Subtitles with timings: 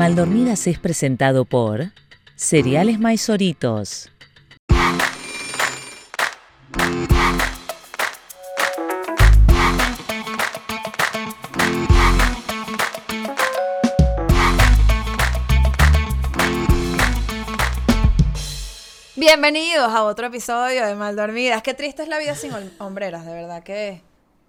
[0.00, 1.92] Maldormidas es presentado por
[2.34, 4.08] Cereales Maizoritos.
[19.16, 21.62] Bienvenidos a otro episodio de Maldormidas.
[21.62, 24.02] Qué triste es la vida sin hom- hombreras, de verdad que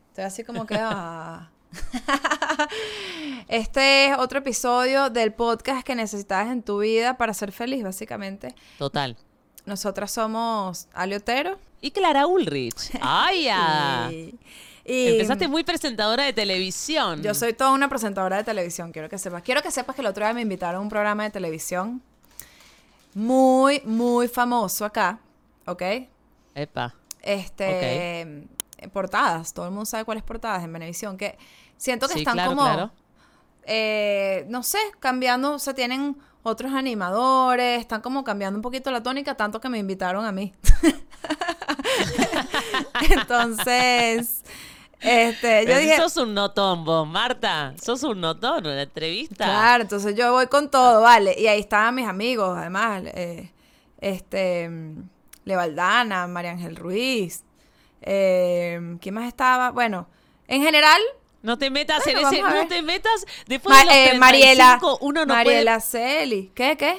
[0.09, 0.75] estoy así como que...
[0.79, 1.49] ah.
[3.47, 8.55] Este es otro episodio del podcast que necesitas en tu vida para ser feliz, básicamente.
[8.77, 9.18] Total.
[9.65, 11.60] Nosotras somos Ali Otero.
[11.82, 12.91] Y Clara Ulrich.
[13.01, 14.10] ¡Ay, ya!
[14.11, 14.36] Y,
[14.86, 17.21] y Empezaste muy presentadora de televisión.
[17.23, 19.41] Yo soy toda una presentadora de televisión, quiero que sepas.
[19.41, 22.01] Quiero que sepas que el otro día me invitaron a un programa de televisión
[23.13, 25.19] muy, muy famoso acá,
[25.65, 25.82] ¿ok?
[26.55, 26.96] Epa.
[27.21, 27.65] Este,
[28.21, 28.43] eh,
[28.89, 31.37] portadas, todo el mundo sabe cuáles portadas en Venevisión, que
[31.77, 32.91] siento que Sí, están claro, como, claro.
[33.63, 39.03] eh, no sé, cambiando, o sea, tienen otros animadores, están como cambiando un poquito la
[39.03, 40.53] tónica, tanto que me invitaron a mí.
[43.11, 44.43] Entonces,
[44.99, 47.73] este, yo si dije, sos un notón vos, Marta.
[47.81, 49.45] Sos un notón en la entrevista.
[49.45, 51.35] Claro, entonces yo voy con todo, vale.
[51.39, 53.51] Y ahí estaban mis amigos, además, eh,
[53.99, 55.09] este, mm,
[55.45, 57.43] Levaldana, María Ángel Ruiz,
[58.02, 59.71] eh, ¿quién más estaba?
[59.71, 60.07] Bueno,
[60.47, 60.99] en general,
[61.44, 62.41] No te metas Bueno, en ese...
[62.41, 63.25] No te metas...
[63.47, 66.97] Después Ma- de los eh, 35, Mariela, uno no Mariela Celi, ¿qué, qué?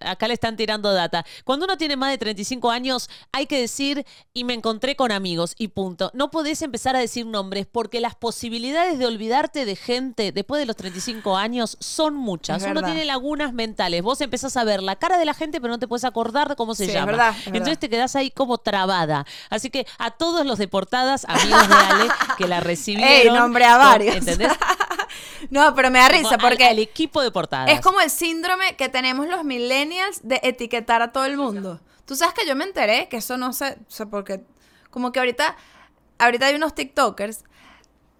[0.00, 1.24] Acá le están tirando data.
[1.44, 5.54] Cuando uno tiene más de 35 años, hay que decir, y me encontré con amigos,
[5.58, 6.10] y punto.
[6.14, 10.66] No podés empezar a decir nombres porque las posibilidades de olvidarte de gente después de
[10.66, 12.58] los 35 años son muchas.
[12.58, 12.88] Es Uno verdad.
[12.88, 14.02] tiene lagunas mentales.
[14.02, 16.56] Vos empezás a ver la cara de la gente, pero no te puedes acordar de
[16.56, 17.06] cómo se Sí, es llama.
[17.12, 17.78] verdad, es Entonces verdad.
[17.80, 19.26] te quedás ahí como trabada.
[19.50, 22.04] Así que a todos los de portadas, amigos de Ale,
[22.38, 23.34] que la recibieron.
[23.36, 24.16] Ey, nombré a varios.
[24.16, 24.52] ¿Entendés?
[25.50, 27.70] No, pero me da risa Como al- porque al equipo de portadas.
[27.72, 31.80] es como el síndrome que tenemos los millennials de etiquetar a todo el mundo.
[32.06, 34.42] Tú sabes que yo me enteré que eso no sé, o sea, porque
[34.90, 35.56] como que ahorita,
[36.18, 37.44] ahorita hay unos TikTokers.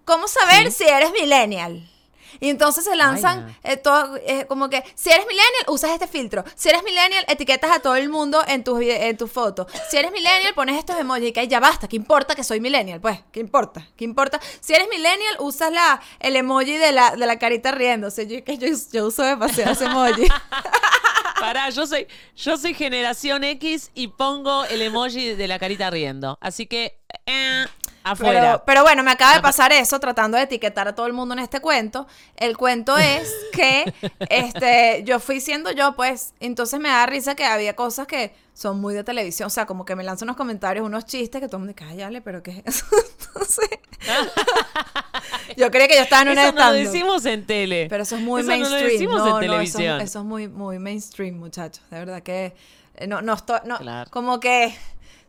[0.04, 1.89] ¿Cómo saber si eres millennial?
[2.38, 6.44] Y entonces se lanzan eh, todo, eh, como que si eres millennial usas este filtro.
[6.54, 9.66] Si eres millennial etiquetas a todo el mundo en tus en tu foto.
[9.90, 12.60] Si eres millennial pones estos emojis y que "Ay, ya basta, ¿qué importa que soy
[12.60, 13.00] millennial?
[13.00, 13.86] Pues, ¿qué importa?
[13.96, 14.40] ¿Qué importa?
[14.60, 18.26] Si eres millennial usas la el emoji de la, de la carita riéndose.
[18.26, 20.26] Yo, yo, yo uso demasiado ese emoji.
[21.40, 26.36] Pará, yo soy, yo soy generación X y pongo el emoji de la carita riendo.
[26.42, 27.64] Así que, eh,
[28.12, 28.40] afuera.
[28.40, 31.34] Pero, pero bueno, me acaba de pasar eso tratando de etiquetar a todo el mundo
[31.34, 32.06] en este cuento.
[32.36, 33.92] El cuento es que
[34.28, 36.34] este, yo fui siendo yo, pues.
[36.40, 39.46] Entonces me da risa que había cosas que son muy de televisión.
[39.46, 41.88] O sea, como que me lanzan unos comentarios, unos chistes que todo el mundo dice,
[41.88, 42.84] cállale, pero ¿qué es eso?
[43.28, 43.68] Entonces,
[45.56, 47.86] yo creía que yo estaba en un Eso no lo decimos en tele.
[47.88, 48.92] pero eso es muy Eso no lo mainstream.
[48.92, 50.00] decimos no, en no, eso, televisión.
[50.00, 51.82] eso es muy, muy mainstream, muchachos.
[51.90, 52.54] De verdad que
[52.96, 54.10] eh, no, no estoy, no, Claro.
[54.10, 54.74] como que,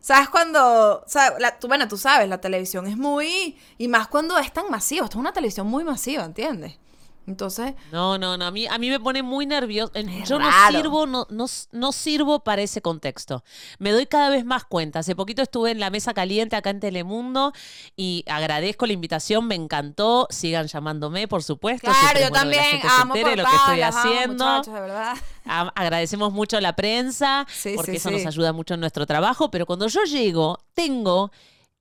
[0.02, 4.52] ¿sabes cuando, sea, la- bueno, tú sabes, la televisión es muy, y más cuando es
[4.52, 6.78] tan masiva, esto es una televisión muy masiva, ¿entiendes?
[7.26, 8.46] Entonces, No, no, no.
[8.46, 9.92] A mí, a mí me pone muy nervioso.
[10.26, 10.76] Yo no raro.
[10.76, 13.44] sirvo, no, no, no sirvo para ese contexto.
[13.78, 14.98] Me doy cada vez más cuenta.
[15.00, 17.52] Hace poquito estuve en la mesa caliente acá en Telemundo
[17.96, 20.26] y agradezco la invitación, me encantó.
[20.30, 21.86] Sigan llamándome, por supuesto.
[21.86, 24.62] claro, Siempre yo también amo lo que estoy las haciendo.
[24.62, 25.16] de verdad.
[25.44, 28.16] Agradecemos mucho a la prensa Sí, porque sí, eso sí.
[28.16, 31.30] nos ayuda mucho en nuestro trabajo, pero cuando yo llego, tengo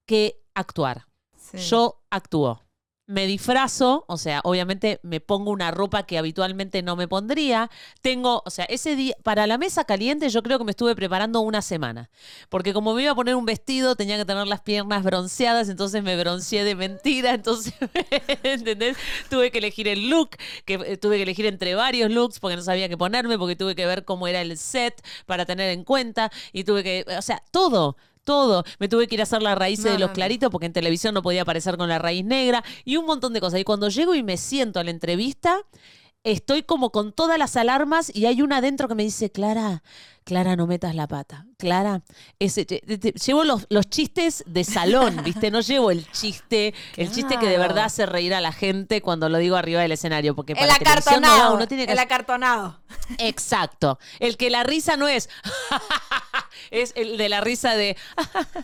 [0.06, 1.06] que actuar.
[1.54, 2.62] Yo actúo.
[3.12, 7.70] Me disfrazo, o sea, obviamente me pongo una ropa que habitualmente no me pondría.
[8.02, 11.42] Tengo, o sea, ese día, para la mesa caliente yo creo que me estuve preparando
[11.42, 12.10] una semana.
[12.48, 16.02] Porque como me iba a poner un vestido, tenía que tener las piernas bronceadas, entonces
[16.04, 17.74] me bronceé de mentira, entonces,
[18.44, 18.96] ¿entendés?
[19.30, 20.30] Tuve que elegir el look,
[20.64, 23.76] que eh, tuve que elegir entre varios looks porque no sabía qué ponerme, porque tuve
[23.76, 27.44] que ver cómo era el set para tener en cuenta y tuve que, o sea,
[27.52, 27.98] todo.
[28.32, 28.64] Todo.
[28.80, 30.14] Me tuve que ir a hacer la raíz No, de los no, no.
[30.14, 33.42] claritos porque en televisión no podía aparecer con la raíz negra y un montón de
[33.42, 33.60] cosas.
[33.60, 35.58] Y cuando llego y me siento a la entrevista,
[36.24, 39.84] estoy como con todas las alarmas y hay una adentro que me dice, Clara,
[40.24, 41.48] Clara, no metas la pata.
[41.58, 42.04] Clara,
[42.40, 45.50] ese, te- te- llevo los, los chistes de salón, ¿viste?
[45.50, 49.30] No llevo el chiste, el chiste que de verdad hace reír a la gente cuando
[49.30, 50.36] lo digo arriba del escenario.
[50.36, 52.80] Porque El para no da, acartonado, uno tiene que el acartonado.
[53.18, 53.98] Exacto.
[54.20, 55.28] El que la risa no es.
[56.70, 57.98] es el de la risa de.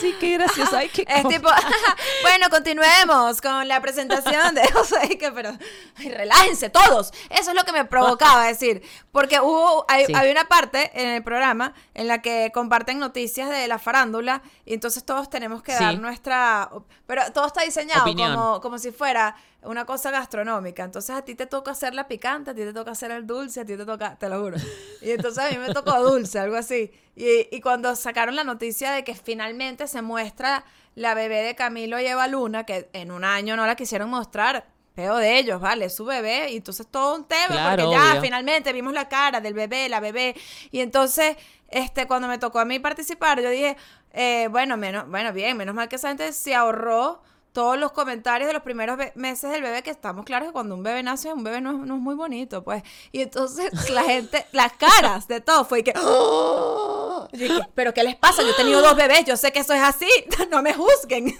[0.00, 0.76] sí, qué gracioso.
[0.76, 1.48] Ay, qué Es tipo,
[2.22, 4.62] bueno, continuemos con la presentación de
[5.02, 5.50] es que, pero
[5.96, 7.12] ay, relájense todos.
[7.30, 8.82] Eso es lo que me provocaba decir,
[9.12, 10.12] porque hubo hay- Sí.
[10.14, 14.74] había una parte en el programa en la que comparten noticias de la farándula y
[14.74, 15.82] entonces todos tenemos que Sí.
[15.82, 16.68] dar nuestra,
[17.06, 18.34] pero todo está diseñado Opinión.
[18.34, 19.34] como como si fuera
[19.64, 20.84] una cosa gastronómica.
[20.84, 23.60] Entonces a ti te toca hacer la picante, a ti te toca hacer el dulce,
[23.60, 24.56] a ti te toca, te lo juro.
[25.02, 26.90] Y entonces a mí me tocó dulce, algo así.
[27.16, 30.64] Y, y cuando sacaron la noticia de que finalmente se muestra
[30.94, 34.66] la bebé de Camilo y Eva Luna, que en un año no la quisieron mostrar,
[34.94, 35.90] Peo de ellos, ¿vale?
[35.90, 36.52] Su bebé.
[36.52, 38.20] Y entonces todo un tema, Claro, porque ya obvio.
[38.22, 40.36] finalmente vimos la cara del bebé, la bebé.
[40.70, 41.36] Y entonces,
[41.68, 43.76] este, cuando me tocó a mí participar, yo dije,
[44.12, 47.20] eh, bueno, menos, bueno, bien, menos mal que esa gente se ahorró
[47.54, 50.82] todos los comentarios de los primeros meses del bebé, que estamos claros que cuando un
[50.82, 52.82] bebé nace, un bebé no es, no es muy bonito, pues.
[53.12, 57.28] Y entonces la gente, las caras de todo fue que, ¡Oh!
[57.32, 58.42] Dije, pero ¿qué les pasa?
[58.42, 60.08] Yo he tenido dos bebés, yo sé que eso es así,
[60.50, 61.32] no me juzguen.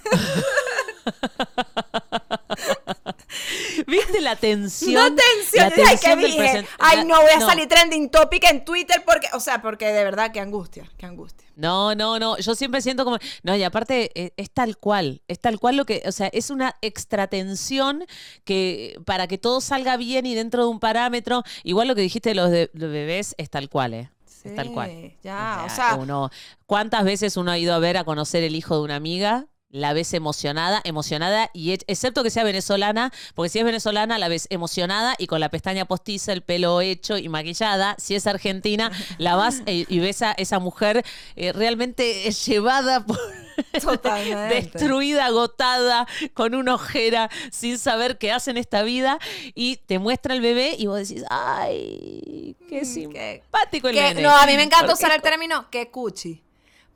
[4.24, 4.94] ¿Viste la tensión?
[4.94, 5.64] No tensión.
[5.64, 6.66] La Yo dije, Ay, ¿qué tensión del dije?
[6.78, 10.32] Ay, no voy a salir trending topic en Twitter porque, o sea, porque de verdad,
[10.32, 11.48] qué angustia, qué angustia.
[11.56, 12.38] No, no, no.
[12.38, 13.18] Yo siempre siento como.
[13.42, 15.22] No, y aparte eh, es tal cual.
[15.28, 16.02] Es tal cual lo que.
[16.06, 18.04] O sea, es una extratensión
[18.44, 21.44] que para que todo salga bien y dentro de un parámetro.
[21.62, 24.10] Igual lo que dijiste de los, de, los bebés es tal cual, ¿eh?
[24.44, 25.12] es tal cual.
[25.22, 26.30] Ya, o sea, uno,
[26.66, 29.46] ¿Cuántas veces uno ha ido a ver a conocer el hijo de una amiga?
[29.70, 34.46] La ves emocionada, emocionada, y excepto que sea venezolana, porque si es venezolana la ves
[34.50, 37.96] emocionada y con la pestaña postiza, el pelo hecho y maquillada.
[37.98, 43.18] Si es argentina, la vas e- y ves a esa mujer eh, realmente llevada por,
[43.82, 44.54] totalmente.
[44.54, 49.18] destruida, agotada, con una ojera, sin saber qué hace en esta vida,
[49.56, 54.22] y te muestra el bebé y vos decís, ay, qué Mm, simpático el Que- nene.
[54.22, 56.43] no, a mí me encanta usar el término que cuchi.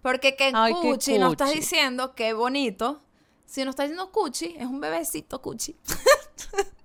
[0.03, 1.61] Porque que Ay, qué cuchi no estás cuchi.
[1.61, 3.03] diciendo que bonito.
[3.47, 5.77] Si no estás diciendo cuchi, es un bebecito cuchi.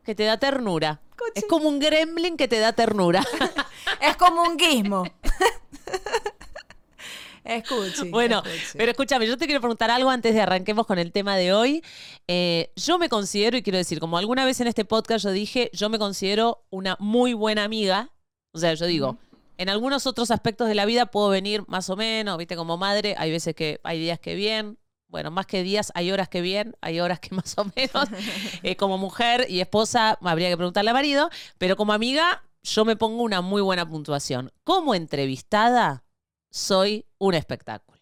[0.04, 1.00] Que te da ternura.
[1.18, 1.32] Cuchi.
[1.36, 3.26] Es como un gremlin que te da ternura.
[4.02, 5.04] es como un guismo.
[7.44, 8.10] es cuchi.
[8.10, 8.78] bueno, es cuchi.
[8.78, 11.84] pero escúchame, yo te quiero preguntar algo antes de arranquemos con el tema de hoy.
[12.28, 15.70] Eh, yo me considero, y quiero decir, como alguna vez en este podcast yo dije,
[15.74, 18.12] yo me considero una muy buena amiga.
[18.54, 19.18] O sea, yo digo,
[19.58, 23.16] en algunos otros aspectos de la vida puedo venir más o menos, viste, como madre,
[23.18, 24.78] hay veces que hay días que bien.
[25.08, 28.10] Bueno, más que días, hay horas que bien, hay horas que más o menos.
[28.64, 32.96] Eh, como mujer y esposa, habría que preguntarle a marido, pero como amiga, yo me
[32.96, 34.52] pongo una muy buena puntuación.
[34.64, 36.04] Como entrevistada,
[36.50, 37.93] soy un espectáculo.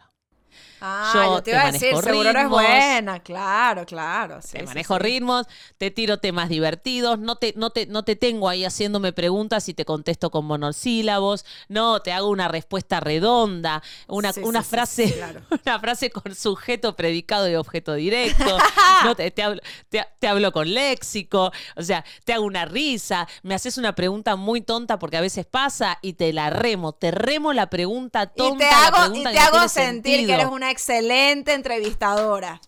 [0.82, 2.50] Ah, yo yo, te iba te a decir, seguro eres ritmos.
[2.50, 4.42] buena, claro, claro.
[4.42, 5.00] sí, te sí, manejo sí.
[5.00, 5.46] ritmos,
[5.78, 9.76] te tiro temas divertidos, no te, no, te, no te tengo ahí haciéndome preguntas y
[9.76, 15.42] te contesto con monosílabos, no, te hago una respuesta redonda, una, una frase, claro.
[15.66, 18.58] una frase con sujeto, predicado y objeto directo,
[19.04, 23.28] no, te, te hablo, te, te hablo con léxico, o sea, te hago una risa,
[23.44, 27.12] me haces una pregunta muy tonta porque a veces pasa y te la remo, te
[27.12, 30.26] remo la pregunta Y tonta, te la hago, y te que hago sentir sentido.
[30.26, 32.60] que eres una excelente entrevistadora.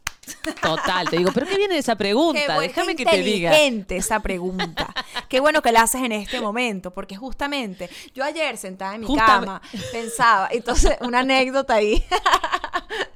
[0.61, 2.39] Total, te digo, pero ¿qué viene de esa pregunta?
[2.39, 3.49] Qué Déjame qué que te diga.
[3.49, 4.93] inteligente esa pregunta.
[5.27, 9.15] Qué bueno que la haces en este momento, porque justamente yo ayer sentada en mi
[9.15, 9.61] cama
[9.91, 12.03] pensaba, entonces una anécdota ahí.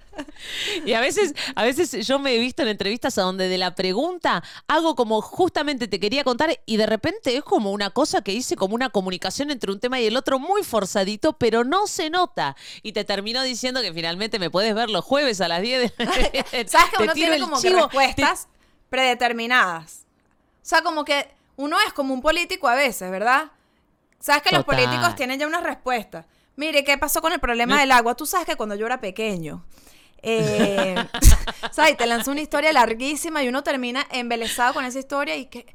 [0.85, 3.75] Y a veces, a veces yo me he visto en entrevistas a donde de la
[3.75, 8.33] pregunta hago como justamente te quería contar y de repente es como una cosa que
[8.33, 12.09] hice como una comunicación entre un tema y el otro muy forzadito, pero no se
[12.09, 12.55] nota.
[12.83, 16.05] Y te terminó diciendo que finalmente me puedes ver los jueves a las 10 de
[16.05, 16.11] la
[16.67, 18.47] ¿Sabes que uno tiene como que respuestas
[18.89, 20.05] predeterminadas?
[20.61, 23.51] O sea, como que uno es como un político a veces, ¿verdad?
[24.19, 26.25] ¿Sabes que los políticos tienen ya una respuesta?
[26.55, 28.15] Mire, ¿qué pasó con el problema del agua?
[28.15, 29.63] Tú sabes que cuando yo era pequeño,
[30.23, 30.95] eh,
[31.71, 31.97] ¿sabes?
[31.97, 35.65] Te lanzó una historia larguísima y uno termina embelesado con esa historia y que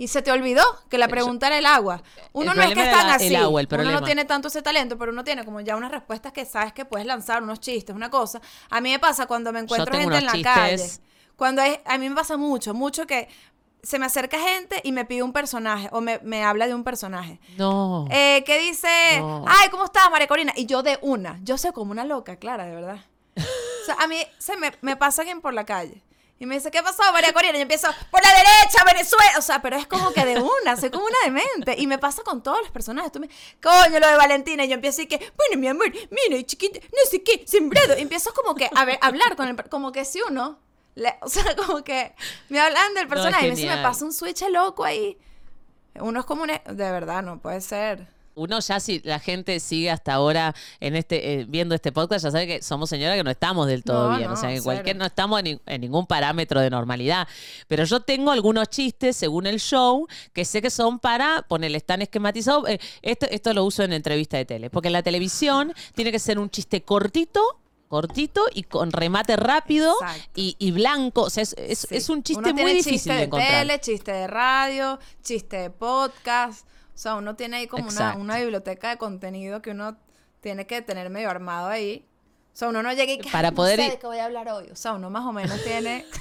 [0.00, 2.00] y se te olvidó que la pregunta era el agua.
[2.32, 3.26] Uno el no es que problema es era tan la- así.
[3.26, 5.90] el agua, el uno no tiene tanto ese talento, pero uno tiene como ya unas
[5.90, 8.40] respuestas que sabes que puedes lanzar, unos chistes, una cosa.
[8.70, 10.88] A mí me pasa cuando me encuentro gente en la calle.
[11.34, 13.28] Cuando es, a mí me pasa mucho, mucho que
[13.82, 16.84] se me acerca gente y me pide un personaje o me, me habla de un
[16.84, 17.40] personaje.
[17.56, 18.06] No.
[18.10, 18.88] Eh, que dice,
[19.18, 19.44] No.
[19.48, 20.52] ay, ¿cómo estás, María Corina?
[20.54, 23.00] Y yo de una, yo soy como una loca, Clara, de verdad.
[23.94, 26.02] Sea, a mí se me, me pasa alguien por la calle.
[26.40, 27.54] Y me dice, ¿qué pasó, María Corina?
[27.54, 29.32] Y yo empiezo, por la derecha, Venezuela.
[29.38, 31.74] O sea, pero es como que de una, soy como una demente.
[31.78, 33.10] Y me pasa con todos los personajes.
[33.10, 33.28] Tú me,
[33.60, 34.64] coño, lo de Valentina.
[34.64, 37.98] Y yo empiezo así que, bueno, mi amor, mire, chiquita, no sé qué, sembrado.
[37.98, 40.60] Y empiezo como que a ver, hablar con el, como que si uno,
[40.94, 42.14] le- o sea, como que
[42.50, 43.46] me hablan del personaje.
[43.46, 45.18] y me dice, me pasa un switch loco ahí.
[45.96, 48.06] Uno es como un, de verdad, no puede ser.
[48.38, 52.30] Uno ya si la gente sigue hasta ahora en este eh, viendo este podcast ya
[52.30, 54.62] sabe que somos señora que no estamos del todo No, bien, o sea no, que
[54.62, 57.26] cualquier no estamos en, ni- en ningún parámetro de normalidad,
[57.66, 62.00] pero yo tengo algunos chistes según el show que sé que son para ponerle están
[62.02, 66.12] esquematizados, eh, esto esto lo uso en entrevista de tele, porque en la televisión tiene
[66.12, 67.40] que ser un chiste cortito
[67.88, 69.94] cortito y con remate rápido
[70.34, 71.22] y, y blanco.
[71.22, 71.96] O sea, es, es- Sí.
[71.96, 73.60] es un chiste Uno muy tiene difícil chiste de de encontrar.
[73.60, 76.66] tele, chiste de radio, chiste de podcast.
[76.98, 79.96] O sea, uno tiene ahí como una, una biblioteca de contenido que uno
[80.40, 82.04] tiene que tener medio armado ahí.
[82.52, 84.18] O sea, uno no llega y que Para "Ay, no poder sé de qué voy
[84.18, 84.66] a hablar hoy.
[84.72, 86.04] O sea, uno más o menos tiene.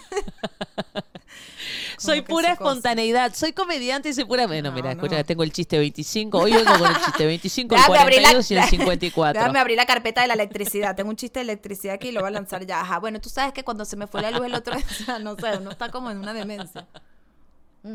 [1.97, 2.69] Soy pura cosa.
[2.73, 3.33] espontaneidad.
[3.33, 4.45] Soy comediante y soy pura.
[4.45, 5.01] Bueno, No, mira, no.
[5.03, 6.37] escucha, tengo el chiste 25.
[6.37, 9.41] Hoy vengo con el chiste 25, el Déjame abrir la- 42 y el 54.
[9.41, 10.95] Déjame abrir la carpeta de la electricidad.
[10.95, 12.81] Tengo un chiste de electricidad aquí y lo voy a lanzar ya.
[12.81, 12.99] Ajá.
[12.99, 15.17] Bueno, tú sabes que cuando se me fue la luz el otro día, o sea,
[15.17, 16.85] no sé, uno está como en una demencia.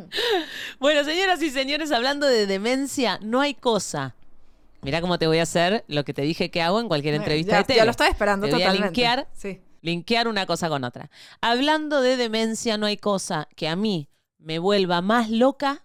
[0.81, 4.15] Bueno, señoras y señores, hablando de demencia, no hay cosa.
[4.83, 7.53] Mira cómo te voy a hacer lo que te dije que hago en cualquier entrevista
[7.53, 7.77] ya, de tele.
[7.79, 8.85] ya lo estaba esperando Te voy totalmente.
[9.07, 9.61] a linkear, Sí.
[9.81, 11.09] linkear una cosa con otra.
[11.41, 14.09] Hablando de demencia, no hay cosa que a mí
[14.39, 15.85] me vuelva más loca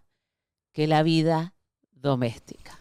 [0.74, 1.54] que la vida
[1.92, 2.80] doméstica.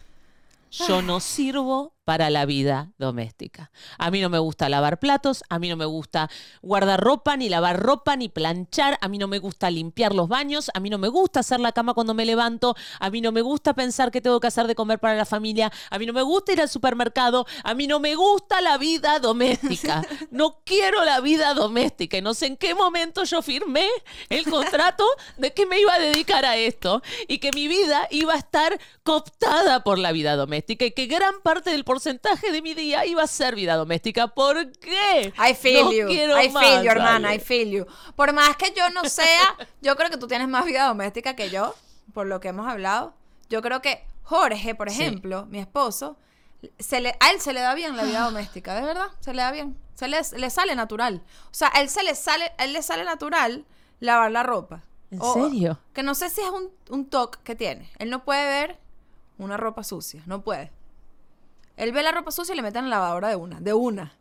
[0.71, 3.69] Yo no sirvo para la vida doméstica.
[3.97, 6.29] A mí no me gusta lavar platos, a mí no me gusta
[6.61, 10.71] guardar ropa, ni lavar ropa, ni planchar, a mí no me gusta limpiar los baños,
[10.73, 13.41] a mí no me gusta hacer la cama cuando me levanto, a mí no me
[13.41, 16.21] gusta pensar qué tengo que hacer de comer para la familia, a mí no me
[16.21, 20.01] gusta ir al supermercado, a mí no me gusta la vida doméstica.
[20.29, 23.87] No quiero la vida doméstica y no sé en qué momento yo firmé
[24.29, 25.05] el contrato
[25.37, 28.79] de que me iba a dedicar a esto y que mi vida iba a estar
[29.03, 33.23] cooptada por la vida doméstica y que gran parte del porcentaje de mi día iba
[33.23, 34.27] a ser vida doméstica.
[34.27, 35.33] ¿Por qué?
[35.49, 36.09] I feel No you.
[36.09, 37.33] I feel you, hermana.
[37.33, 37.85] I feel you.
[38.15, 41.49] Por más que yo no sea, yo creo que tú tienes más vida doméstica que
[41.49, 41.73] yo,
[42.13, 43.13] por lo que hemos hablado.
[43.49, 45.01] Yo creo que Jorge, por Sí.
[45.01, 46.17] ejemplo, mi esposo,
[46.79, 49.41] se le, a él se le da bien la vida doméstica, de verdad, se le
[49.41, 49.77] da bien.
[49.95, 51.23] Se le, le sale natural.
[51.45, 53.65] O sea, a él se le sale, a él le sale natural
[53.99, 54.83] lavar la ropa.
[55.09, 55.79] ¿En O- serio?
[55.93, 57.89] Que no sé si es un, un toque que tiene.
[57.97, 58.77] Él no puede ver
[59.39, 60.71] una ropa sucia, no puede.
[61.77, 64.11] Él ve la ropa sucia y le mete en la lavadora de una, de una.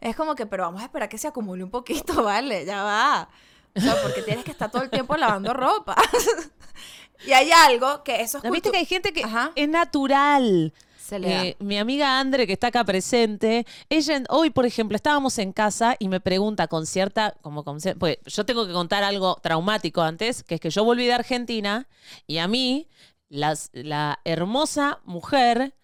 [0.00, 2.64] Es como que, pero vamos a esperar que se acumule un poquito, ¿vale?
[2.64, 3.28] Ya va.
[3.74, 5.96] O sea, porque tienes que estar todo el tiempo lavando ropa.
[7.26, 9.52] y hay algo que eso es ¿No viste que hay gente que Ajá.
[9.54, 10.72] es natural?
[10.98, 11.44] Se le da.
[11.46, 15.96] Eh, mi amiga Andre, que está acá presente, ella hoy, por ejemplo, estábamos en casa
[15.98, 20.42] y me pregunta con cierta, como con pues yo tengo que contar algo traumático antes,
[20.42, 21.88] que es que yo volví de Argentina
[22.26, 22.88] y a mí,
[23.30, 25.74] las- la hermosa mujer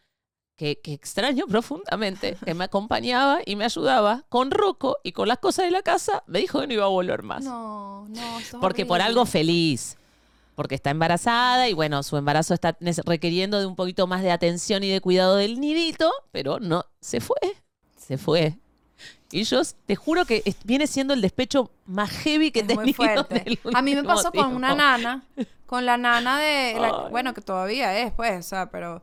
[0.57, 5.39] que, que extraño profundamente, que me acompañaba y me ayudaba con Rocco y con las
[5.39, 7.45] cosas de la casa, me dijo que no iba a volver más.
[7.45, 9.97] No, no, eso Porque por algo feliz.
[10.55, 14.85] Porque está embarazada y bueno, su embarazo está requiriendo de un poquito más de atención
[14.85, 17.37] y de cuidado del nidito, pero no, se fue.
[17.97, 18.57] Se fue.
[19.33, 22.93] Y yo te juro que viene siendo el despecho más heavy que he Es muy
[22.93, 23.41] fuerte.
[23.41, 25.25] del A mí me pasó con una nana,
[25.67, 29.03] con la nana de, la- bueno, que todavía es, pues, o sea, pero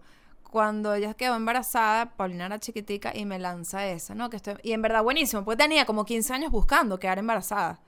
[0.52, 4.30] cuando ella quedó embarazada, Paulina era chiquitica y me lanza esa, ¿no?
[4.30, 7.80] Que estoy, y en verdad buenísimo, porque tenía como 15 años buscando quedar embarazada.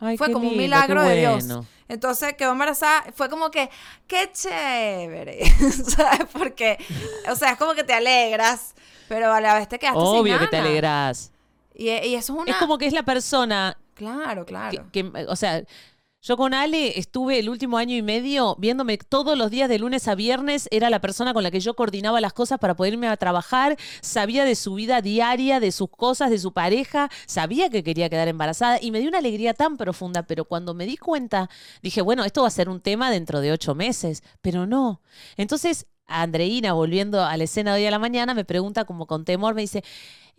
[0.00, 1.44] Ay, fue como un lindo, milagro de Dios.
[1.46, 1.66] bueno.
[1.88, 3.68] Entonces quedó embarazada, fue como que,
[4.06, 5.44] qué chévere,
[5.88, 6.26] ¿sabes?
[6.32, 6.78] Porque,
[7.30, 8.74] o sea, es como que te alegras,
[9.08, 11.30] pero a la vez te quedaste sin Obvio que te alegras.
[11.74, 12.50] Y, y eso es una...
[12.52, 14.86] Es como que es la persona Claro, claro.
[14.92, 15.62] que, que- o sea,
[16.24, 20.08] yo con Ale estuve el último año y medio viéndome todos los días de lunes
[20.08, 23.08] a viernes, era la persona con la que yo coordinaba las cosas para poder irme
[23.08, 27.84] a trabajar, sabía de su vida diaria, de sus cosas, de su pareja, sabía que
[27.84, 31.50] quería quedar embarazada y me dio una alegría tan profunda, pero cuando me di cuenta,
[31.82, 35.02] dije, bueno, esto va a ser un tema dentro de ocho meses, pero no.
[35.36, 39.26] Entonces, Andreina, volviendo a la escena de hoy a la mañana, me pregunta como con
[39.26, 39.84] temor, me dice,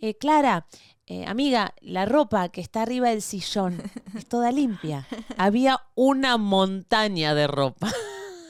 [0.00, 0.66] eh, Clara,
[1.06, 3.80] eh, amiga, la ropa que está arriba del sillón
[4.16, 5.06] es toda limpia.
[5.38, 7.92] Había una montaña de ropa.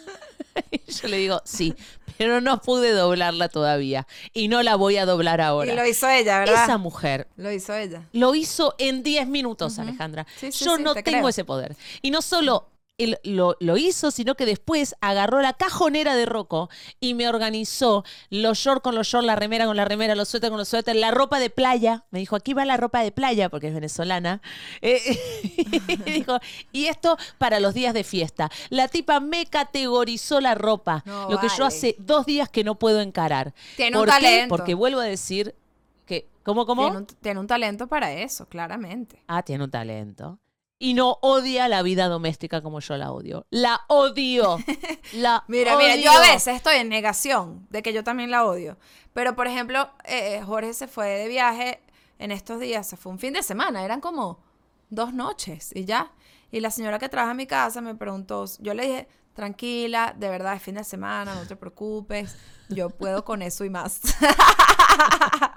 [0.71, 1.75] y yo le digo, sí,
[2.17, 4.07] pero no pude doblarla todavía.
[4.33, 5.71] Y no la voy a doblar ahora.
[5.73, 6.65] Y lo hizo ella, ¿verdad?
[6.65, 8.03] Esa mujer Lo hizo ella.
[8.13, 9.79] lo hizo en 10 minutos.
[9.79, 10.27] Alejandra.
[10.39, 11.29] Sí, sí, Yo sí, no te tengo creo.
[11.29, 11.77] ese poder.
[12.01, 16.71] Y no solo él lo, lo hizo, sino que después agarró la cajonera de Rocco
[17.01, 20.51] y me organizó los shorts con los shorts, la remera con la remera, los suéteres
[20.51, 22.05] con los suéteres, la ropa de playa.
[22.11, 24.41] Me dijo, aquí va la ropa de playa, porque es venezolana.
[24.81, 25.19] Eh,
[26.07, 26.39] y dijo,
[26.73, 28.51] y esto para los días de fiesta.
[28.71, 32.79] La tipa me categorizó la ropa, No, lo que yo hace dos días que no
[32.79, 33.55] puedo encarar.
[33.77, 34.21] Tiene un ¿Por qué?
[34.23, 34.49] talento.
[34.49, 35.55] Porque vuelvo a decir
[36.07, 36.83] que, ¿cómo, cómo?
[36.85, 39.23] Tiene un, tiene un talento para eso, claramente.
[39.27, 40.39] Ah, tiene un talento.
[40.79, 43.47] Y no odia la vida doméstica como yo la odio.
[43.51, 44.59] La odio.
[45.15, 45.87] La Mira, odio.
[45.89, 48.77] mira, yo a veces estoy en negación de que yo también la odio.
[49.15, 51.81] Pero, por ejemplo, eh, Jorge se fue de viaje
[52.19, 54.41] en estos días, se fue un fin de semana, eran como
[54.91, 56.13] dos noches y ya.
[56.51, 60.29] Y la señora que trabaja en mi casa me preguntó, yo le dije, tranquila, de
[60.29, 62.37] verdad es fin de semana, no te preocupes,
[62.69, 64.01] yo puedo con eso y más.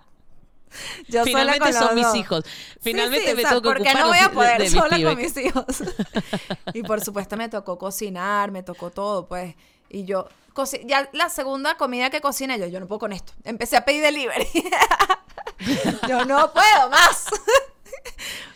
[1.10, 2.44] Yo sola Finalmente con son mis hijos.
[2.46, 4.70] Sí, Finalmente sí, o me sea, tengo que porque ocupar no voy a poder de
[4.70, 5.66] sola con mis hijos.
[6.74, 9.56] y por supuesto me tocó cocinar, me tocó todo, pues.
[9.90, 10.28] Y yo,
[10.86, 13.34] ya la segunda comida que cociné, yo, yo no puedo con esto.
[13.44, 14.48] Empecé a pedir delivery.
[16.08, 17.26] yo no puedo más.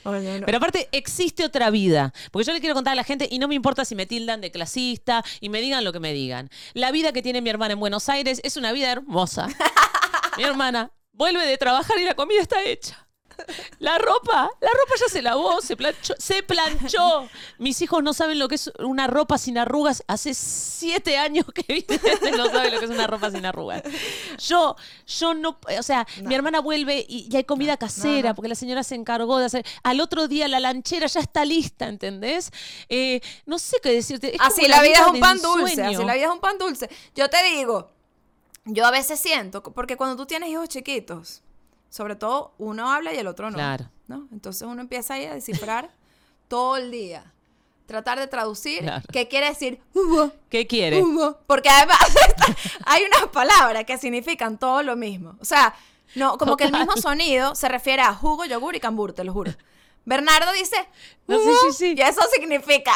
[0.05, 0.11] No.
[0.45, 2.13] Pero aparte, existe otra vida.
[2.31, 4.41] Porque yo le quiero contar a la gente, y no me importa si me tildan
[4.41, 6.49] de clasista y me digan lo que me digan.
[6.73, 9.47] La vida que tiene mi hermana en Buenos Aires es una vida hermosa.
[10.37, 13.03] mi hermana vuelve de trabajar y la comida está hecha.
[13.79, 17.27] La ropa, la ropa ya se lavó, se planchó, se planchó.
[17.57, 20.03] Mis hijos no saben lo que es una ropa sin arrugas.
[20.07, 23.83] Hace siete años que viven, no saben lo que es una ropa sin arrugas.
[24.37, 28.35] Yo, yo no, o sea, mi hermana vuelve y ya hay comida casera no.
[28.35, 29.65] porque la señora se encargó de hacer.
[29.83, 32.51] Al otro día la lanchera ya está lista, ¿entendés?
[32.89, 34.35] Eh, no sé qué decirte.
[34.35, 36.89] Es así la vida es un pan dulce, así la vida es un pan dulce.
[37.15, 37.92] Yo te digo,
[38.65, 41.41] yo a veces siento, porque cuando tú tienes hijos chiquitos,
[41.89, 43.57] sobre todo uno habla y el otro no.
[43.57, 43.89] Claro.
[44.07, 44.27] ¿no?
[44.31, 45.91] Entonces uno empieza ahí a descifrar
[46.47, 47.31] todo el día.
[47.85, 49.03] Tratar de traducir Claro.
[49.11, 51.01] qué quiere decir jugo, ¿Qué quiere?
[51.01, 51.37] jugo.
[51.47, 51.97] Porque además
[52.85, 55.35] hay unas palabras que significan todo lo mismo.
[55.41, 55.75] O sea,
[56.15, 59.33] no, como que el mismo sonido se refiere a jugo, yogur y cambur, te lo
[59.33, 59.51] juro.
[60.05, 60.77] Bernardo dice
[61.27, 61.95] No, sí, jugo, sí, sí.
[61.97, 62.93] y eso significa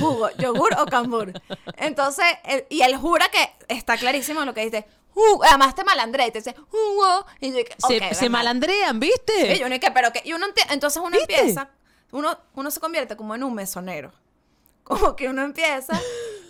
[0.00, 1.32] jugo, yogur o cambur.
[1.76, 4.86] Entonces, el- y él jura que está clarísimo lo que dice
[5.48, 7.26] Además te malandré, te dice jugo.
[7.40, 9.54] Y yo, Se, se malandrean, ¿viste?
[9.54, 11.38] Sí, y uno que, pero que, y uno entonces uno ¿Viste?
[11.38, 11.70] empieza,
[12.10, 14.12] uno, uno se convierte como en un mesonero.
[14.82, 15.98] Como que uno empieza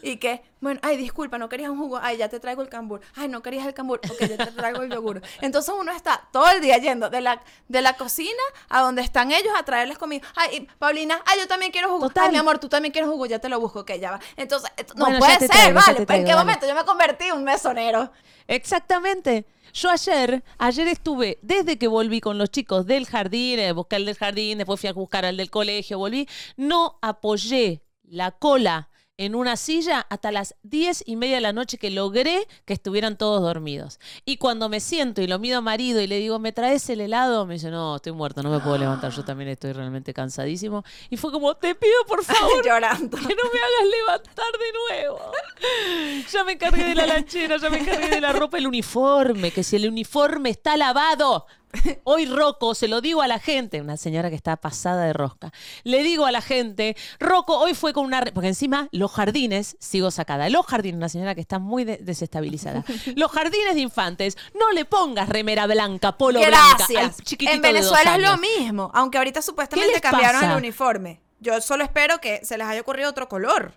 [0.05, 3.01] y que, bueno, ay, disculpa, no querías un jugo, ay, ya te traigo el cambur,
[3.15, 5.23] ay, no querías el cambur, ok, ya te traigo el yogur.
[5.41, 9.33] Entonces uno está todo el día yendo de la, de la cocina a donde están
[9.33, 10.23] ellos a traerles comida.
[10.37, 12.09] Ay, y Paulina, ay, yo también quiero jugo.
[12.09, 12.27] Total.
[12.27, 14.21] Ay, mi amor, tú también quieres jugo, ya te lo busco, ok, ya va.
[14.37, 16.05] Entonces, esto- no Bueno, puede ser, traigo, vale.
[16.07, 18.13] traigo, ¿En qué momento yo me convertí en un mesonero?
[18.47, 19.47] Exactamente.
[19.73, 24.05] Yo ayer, ayer estuve, desde que volví con los chicos del jardín, eh, busqué el
[24.07, 29.35] del jardín, después fui a buscar al del colegio, volví, no apoyé la cola en
[29.35, 33.43] una silla hasta las diez y media de la noche que logré que estuvieran todos
[33.43, 34.01] dormidos.
[34.25, 37.01] Y cuando me siento y lo mido a marido y le digo, ¿me traes el
[37.01, 37.47] helado?
[37.47, 40.85] Me dice, no, estoy muerto, no me puedo levantar, yo también estoy realmente cansadísimo.
[41.11, 43.17] Y fue como, te pido por favor Llorando.
[43.17, 45.21] que no me hagas levantar de nuevo.
[46.31, 49.63] Ya me encargué de la lanchera, ya me encargué de la ropa, el uniforme, que
[49.63, 51.47] si el uniforme está lavado.
[52.05, 55.51] Hoy Rocco, se lo digo a la gente, una señora que está pasada de rosca,
[55.83, 58.23] le digo a la gente, Rocco hoy fue con una...
[58.33, 62.85] Porque encima los jardines, sigo sacada, los jardines, una señora que está muy de- desestabilizada,
[63.17, 67.17] los jardines de infantes, no le pongas remera blanca, polo blanca al Gracias.
[67.23, 70.53] chiquitito En de dos Venezuela es lo mismo, aunque ahorita supuestamente cambiaron pasa?
[70.53, 71.21] el uniforme.
[71.41, 73.75] Yo solo espero que se les haya ocurrido otro color.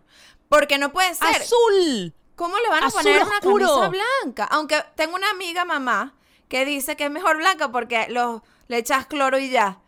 [0.49, 1.27] Porque no puede ser.
[1.41, 2.13] Azul.
[2.35, 4.45] ¿Cómo le van a azul poner una camisa blanca?
[4.45, 6.13] Aunque tengo una amiga mamá
[6.47, 9.79] que dice que es mejor blanca porque los, le echas cloro y ya.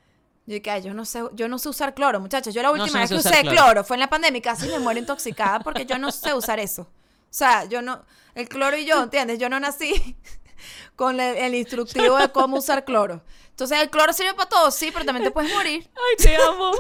[0.45, 2.53] Yo dije, "Ay, yo no sé, yo no sé usar cloro, muchachos.
[2.53, 3.57] Yo la última no vez sé que usar usé cloro.
[3.57, 3.83] cloro.
[3.83, 6.81] fue en la pandemia y casi me muero intoxicada porque yo no sé usar eso.
[6.83, 6.87] O
[7.29, 9.37] sea, yo no, el cloro y yo, ¿entiendes?
[9.37, 10.17] Yo no nací
[10.95, 13.21] con el, el instructivo de cómo usar cloro.
[13.49, 15.87] Entonces el cloro sirve para todo, sí, pero también te puedes morir.
[15.93, 16.71] Ay, te amo,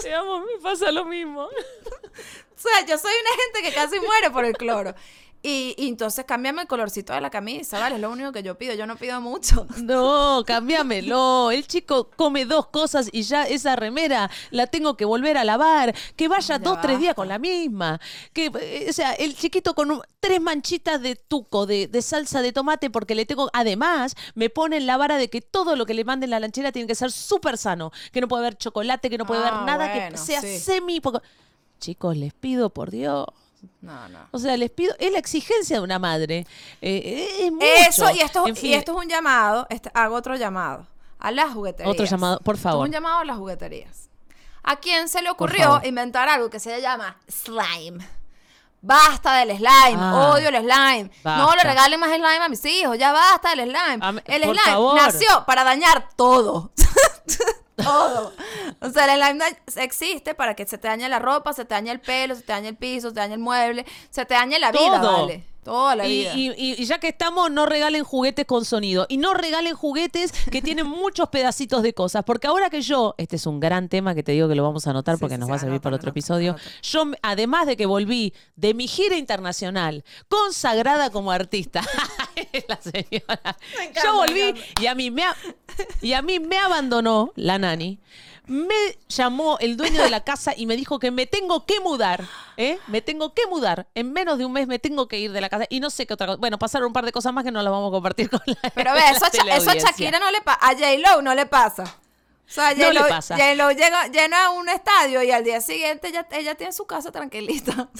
[0.00, 1.48] te amo, me pasa lo mismo.
[2.58, 4.92] O sea, yo soy una gente que casi muere por el cloro.
[5.40, 7.94] Y, y entonces cámbiame el colorcito de la camisa, ¿vale?
[7.94, 8.74] Es lo único que yo pido.
[8.74, 9.66] Yo no pido mucho.
[9.82, 11.50] No, cámbiamelo.
[11.50, 15.94] El chico come dos cosas y ya esa remera la tengo que volver a lavar.
[16.16, 18.00] Que vaya Ya dos, tres días con la misma.
[18.32, 22.42] Que, eh, o sea, el chiquito con un- tres manchitas de tuco, de, de salsa
[22.42, 23.48] de tomate, porque le tengo.
[23.52, 26.88] Además, me ponen la vara de que todo lo que le manden la lanchera tiene
[26.88, 27.92] que ser súper sano.
[28.12, 30.58] Que no puede haber chocolate, que no puede Ah, haber nada que sea sí.
[30.58, 31.00] semi.
[31.00, 31.22] poco-
[31.78, 33.26] Chicos, les pido por Dios.
[33.80, 34.18] No, no.
[34.32, 36.46] O sea, les pido, es la exigencia de una madre.
[36.80, 37.66] Eh, es mucho.
[37.88, 39.66] Eso, y esto, En fin, y esto es un llamado.
[39.70, 40.86] este- hago otro llamado.
[41.18, 41.92] A las jugueterías.
[41.92, 42.86] Otro llamado, por es favor.
[42.86, 44.08] un llamado a las jugueterías.
[44.62, 48.06] ¿A quién se le ocurrió inventar algo que se llama slime?
[48.80, 51.10] Basta del slime, Ah, odio el slime.
[51.24, 54.12] No le regalen más slime a mis hijos, ya basta del slime.
[54.12, 54.94] Mí- el slime favor.
[54.94, 56.70] nació para dañar todo.
[57.82, 58.32] todo.
[58.80, 59.44] O sea, el slime
[59.76, 62.52] existe para que se te dañe la ropa, se te dañe el pelo, se te
[62.52, 65.12] dañe el piso, se te dañe el mueble, se te dañe la vida, Todo.
[65.22, 65.44] vale.
[65.64, 66.32] Toda la Y, vida.
[66.34, 69.04] y- y- ya que estamos, no regalen juguetes con sonido.
[69.10, 72.24] Y no regalen juguetes que tienen muchos pedacitos de cosas.
[72.24, 74.86] Porque ahora que yo, este es un gran tema que te digo que lo vamos
[74.86, 76.50] a anotar Sí, porque sí, nos va a servir anota, para otro anota, episodio.
[76.52, 76.64] anota.
[76.82, 81.82] Yo, además de que volví de mi gira internacional, consagrada como artista,
[82.68, 83.56] la señora.
[83.80, 85.36] Encanta, yo volví y a mí me, a-
[86.00, 87.98] y a mí me abandonó la nani.
[88.46, 92.24] Me llamó el dueño de la casa y me dijo que me tengo que mudar.
[92.56, 92.78] ¿eh?
[92.86, 93.88] Me tengo que mudar.
[93.94, 95.66] En menos de un mes me tengo que ir de la casa.
[95.68, 96.38] Y no sé qué otra cosa.
[96.38, 98.70] Bueno, pasaron un par de cosas más que no las vamos a compartir con la
[98.70, 99.74] Pero ve, eso, a eso a.
[99.74, 100.58] Shakira no le pasa.
[100.66, 101.98] A J-Lo no le pasa.
[102.48, 103.36] O sea, No le pasa.
[103.36, 107.12] J-Lo llega, llena a un estadio y al día siguiente ella, ella tiene su casa
[107.12, 107.90] tranquilita.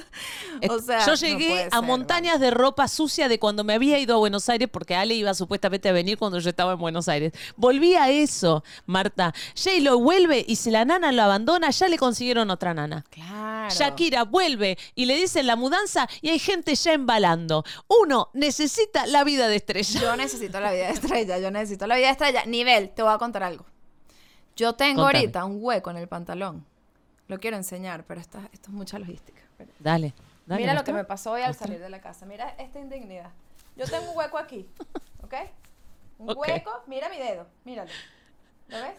[0.70, 4.14] o sea, Yo llegué a ser, montañas de ropa sucia de cuando me había ido
[4.14, 7.32] a Buenos Aires porque Ale iba supuestamente a venir cuando yo estaba en Buenos Aires.
[7.56, 9.34] Volví a eso, Marta.
[9.54, 13.04] J-Lo vuelve y si la nana lo abandona, ya le consiguieron otra nana.
[13.10, 13.74] Claro.
[13.74, 17.64] Shakira vuelve y le dicen la mudanza y hay gente ya embalando.
[17.86, 20.00] Uno necesita la vida de estrella.
[20.00, 22.44] Yo necesito la vida de estrella, yo necesito la vida de estrella.
[22.46, 23.66] Nivel, te voy a contar algo.
[24.60, 25.18] Yo tengo Contame.
[25.20, 26.66] ahorita un hueco en el pantalón.
[27.28, 29.40] Lo quiero enseñar, pero esto, esto es mucha logística.
[29.78, 30.12] Dale.
[30.44, 32.26] dale Mira lo que me pasó hoy al salir de la casa.
[32.26, 33.30] Mira esta indignidad.
[33.76, 34.68] Yo tengo un hueco aquí,
[35.22, 35.34] ¿ok?
[36.18, 37.90] Un hueco, mira mi dedo, míralo.
[38.68, 38.98] ¿Lo ves?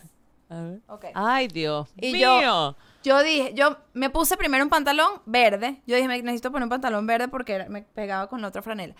[0.49, 1.11] A ver.
[1.13, 2.41] Ay, Dios Y mío.
[2.41, 5.79] yo- Yo dije, yo me puse primero un pantalón verde.
[5.85, 8.95] Yo dije, me necesito poner un pantalón verde porque me pegaba con la otra franela.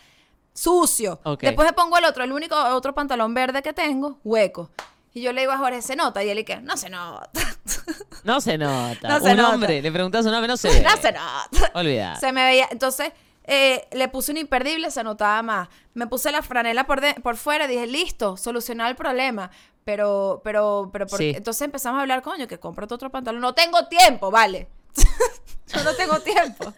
[0.54, 1.20] Sucio.
[1.24, 1.42] Ok.
[1.42, 4.70] Después me pongo el otro, el único otro pantalón verde que tengo, hueco.
[5.14, 6.24] Y yo le digo a Jorge, ¿se nota?
[6.24, 7.42] Y él dice, no se nota.
[8.24, 9.08] No se nota.
[9.10, 9.50] No se un nota.
[9.56, 10.82] hombre, le preguntas un hombre, no se ve.
[10.82, 11.72] no se nota.
[11.74, 12.20] Olvidar.
[12.20, 12.68] Se me veía.
[12.72, 13.12] Entonces,
[13.44, 15.68] eh, le puse un imperdible, se notaba más.
[15.94, 19.52] Me puse la franela por, de- por fuera, dije, listo, solucionar el problema.
[19.84, 21.34] Pero, pero, pero, ¿por Sí.
[21.36, 23.42] entonces empezamos a hablar, coño, que cómprate otro pantalón.
[23.42, 24.70] No tengo tiempo, vale.
[25.74, 26.74] Yo no tengo tiempo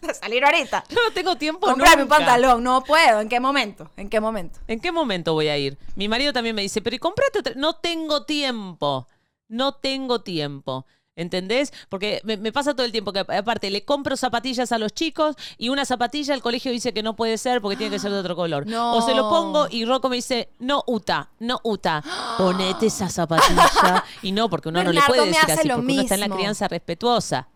[0.20, 0.84] salir ahorita.
[0.90, 3.20] Yo no tengo tiempo Comprarme un pantalón, no puedo.
[3.20, 3.90] ¿En qué momento?
[3.96, 4.58] ¿En qué momento?
[4.66, 5.78] ¿En qué momento voy a ir?
[5.96, 7.52] Mi marido también me dice, pero ¿y comprate otra?
[7.56, 9.06] No tengo tiempo.
[9.48, 10.86] No tengo tiempo.
[11.16, 11.72] ¿Entendés?
[11.90, 15.36] Porque me, me pasa todo el tiempo que aparte le compro zapatillas a los chicos
[15.58, 18.18] y una zapatilla el colegio dice que no puede ser porque tiene que ser de
[18.20, 18.64] otro color.
[18.70, 18.94] No.
[18.94, 22.02] O se lo pongo y Rocco me dice, no, Uta, no, Uta,
[22.38, 24.04] ponete esa zapatilla.
[24.22, 26.36] Y no, porque uno no le puede decir así, porque uno está en la mismo.
[26.36, 27.48] crianza respetuosa.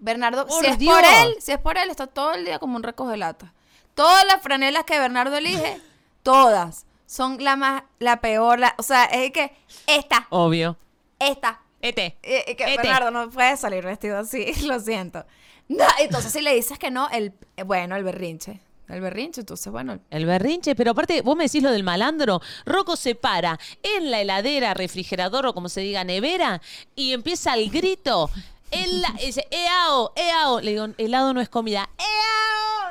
[0.00, 2.76] Bernardo, Por si es por él, si es por él, está todo el día como
[2.76, 3.52] un recoge lata.
[3.94, 5.80] Todas las franelas que Bernardo elige,
[6.22, 9.52] todas, son la más, la peor, la, o sea, es que
[9.86, 10.76] esta, Obvio.
[11.18, 12.16] esta, Ete.
[12.22, 12.76] eh, eh, que Ete.
[12.82, 15.24] Bernardo no puede salir vestido así, lo siento.
[15.68, 19.70] No, entonces si le dices que no, el, eh, bueno, el berrinche, el berrinche, entonces
[19.70, 22.40] bueno, El berrinche, pero aparte, vos me decís lo del malandro.
[22.64, 26.62] Rocco se para en la heladera, refrigerador o como se diga, nevera,
[26.96, 28.30] y empieza el grito.
[28.72, 30.60] La- dice, eao, eao.
[30.60, 31.88] Le digo, helado no es comida.
[31.98, 32.90] Eao,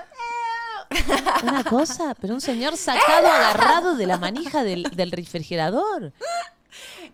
[1.10, 1.40] eao.
[1.44, 6.14] Una cosa, pero un señor sacado, agarrado de la manija del, del refrigerador.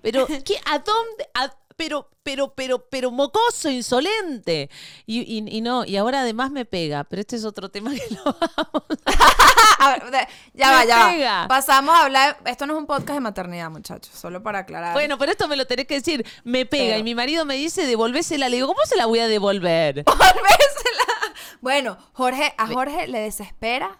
[0.02, 1.30] Pero, ¿qué, ¿a dónde?
[1.34, 4.70] a- pero, pero, pero, pero mocoso, insolente.
[5.06, 8.04] Y, y- y no, y ahora además me pega, pero este es otro tema que
[8.16, 8.84] lo vamos
[9.80, 11.42] A ver, ya Me va, ya pega.
[11.44, 11.48] va.
[11.48, 14.94] Pasamos a hablar, esto no es un podcast de maternidad, muchachos, solo para aclarar.
[14.94, 16.26] Bueno, pero esto me lo tenés que decir.
[16.44, 18.50] Me pega Pero- y mi marido me dice devolvésela.
[18.50, 20.04] Le digo, ¿cómo se la voy a devolver?
[20.06, 21.34] Volvésela.
[21.62, 24.00] Bueno, Jorge, a Jorge le desespera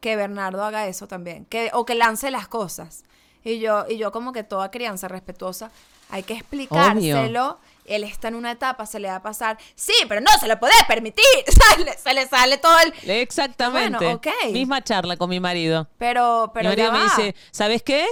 [0.00, 3.04] que Bernardo haga eso también, que, o que lance las cosas.
[3.46, 5.70] Y yo, y yo como que toda crianza respetuosa,
[6.10, 7.58] hay que explicárselo.
[7.84, 10.58] Él está en una etapa, se le va a pasar, sí, pero no se lo
[10.58, 11.24] podés permitir.
[11.46, 13.10] Sale- se le sale todo el...
[13.10, 13.96] Exactamente.
[14.04, 14.26] Bueno, ok.
[14.52, 15.88] Misma charla con mi marido.
[15.96, 17.04] Pero, pero mi marido ya me va.
[17.16, 18.04] dice, ¿sabes qué?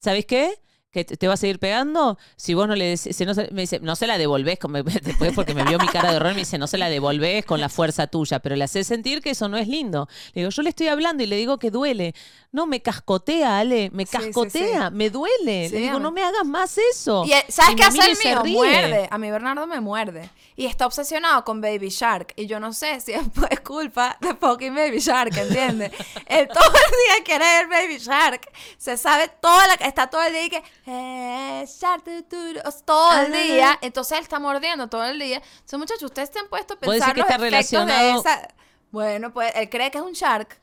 [0.00, 0.60] ¿Sabes qué?
[0.98, 2.18] ¿Que te va a seguir pegando?
[2.34, 4.58] Si vos no le decís, si no se- me dice, no se la devolvés,
[5.02, 7.60] después porque me vio mi cara de horror, me dice, no se la devolvés con
[7.60, 10.08] la fuerza tuya, pero le haces sentir que eso no es lindo.
[10.34, 12.14] Le digo, yo le estoy hablando y le digo que duele.
[12.50, 14.94] No, me cascotea, Ale, me sí, cascotea, sí.
[14.94, 15.68] me duele.
[15.68, 17.24] Le digo, no me hagas más eso.
[17.26, 18.58] Y, eh, ¿sabes qué hace el mío?
[18.58, 19.08] Muerde.
[19.10, 20.30] A mi Bernardo me muerde.
[20.56, 22.32] Y está obsesionado con Baby Shark.
[22.36, 25.92] Y yo no sé si es, es culpa de fucking Baby Shark, ¿entiendes?
[26.26, 28.50] Él todo el día quiere ver Baby Shark.
[28.78, 29.74] Se sabe toda la...
[29.74, 30.62] Está todo el día y que...
[30.90, 31.96] eh, o sea,
[32.84, 33.42] todo el Ajá.
[33.42, 33.78] día.
[33.82, 35.36] Entonces él está mordiendo todo el día.
[35.36, 38.20] Entonces, muchachos, ustedes se han puesto a Puede pensar que los está efectos de relacionado-
[38.20, 38.54] esa...
[38.90, 40.60] Bueno, pues él cree que es un Shark.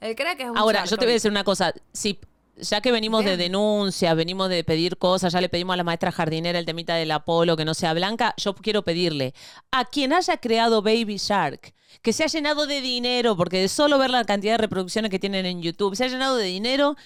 [0.00, 0.90] Él cree que es un Ahora, Shark.
[0.90, 1.72] yo te voy a decir una cosa.
[1.92, 2.18] Si,
[2.56, 6.10] ya que venimos de denuncias, venimos de pedir cosas, ya le pedimos a la maestra
[6.10, 9.34] jardinera el temita del Apolo, que no sea blanca, yo quiero pedirle
[9.70, 13.98] a quien haya creado Baby Shark, que se ha llenado de dinero, porque de solo
[13.98, 16.96] ver la cantidad de reproducciones que tienen en YouTube, se ha llenado de dinero,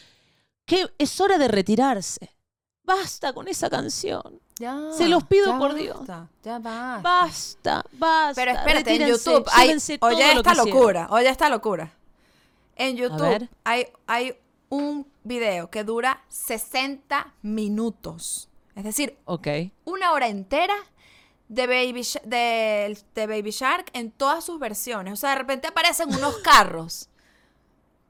[0.66, 2.30] que es hora de retirarse.
[2.84, 4.40] Basta con esa canción.
[4.58, 5.98] Ya, Se los pido ya por Dios.
[5.98, 6.98] basta, Ya va.
[7.02, 8.32] Basta, basta.
[8.34, 11.92] Pero espérate, en YouTube hay, oye esta locura, oye esta locura.
[12.76, 14.36] En YouTube hay, hay
[14.68, 18.48] un video que dura 60 minutos.
[18.76, 19.48] Es decir, Ok.
[19.84, 20.74] una hora entera
[21.48, 25.12] de Baby, Sh- de, de Baby Shark en todas sus versiones.
[25.14, 27.08] O sea, de repente aparecen unos carros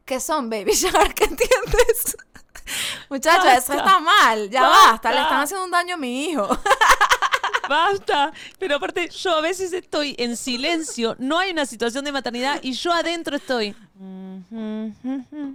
[0.05, 2.17] que son Baby Shark, ¿entiendes?
[3.11, 4.50] Muchachos, eso está mal.
[4.50, 4.90] Ya Basta.
[4.92, 5.12] basta.
[5.12, 6.48] Le están haciendo un daño a mi hijo.
[7.68, 8.33] Basta.
[8.59, 12.72] Pero aparte, yo a veces estoy en silencio, no hay una situación de maternidad y
[12.72, 13.74] yo adentro estoy.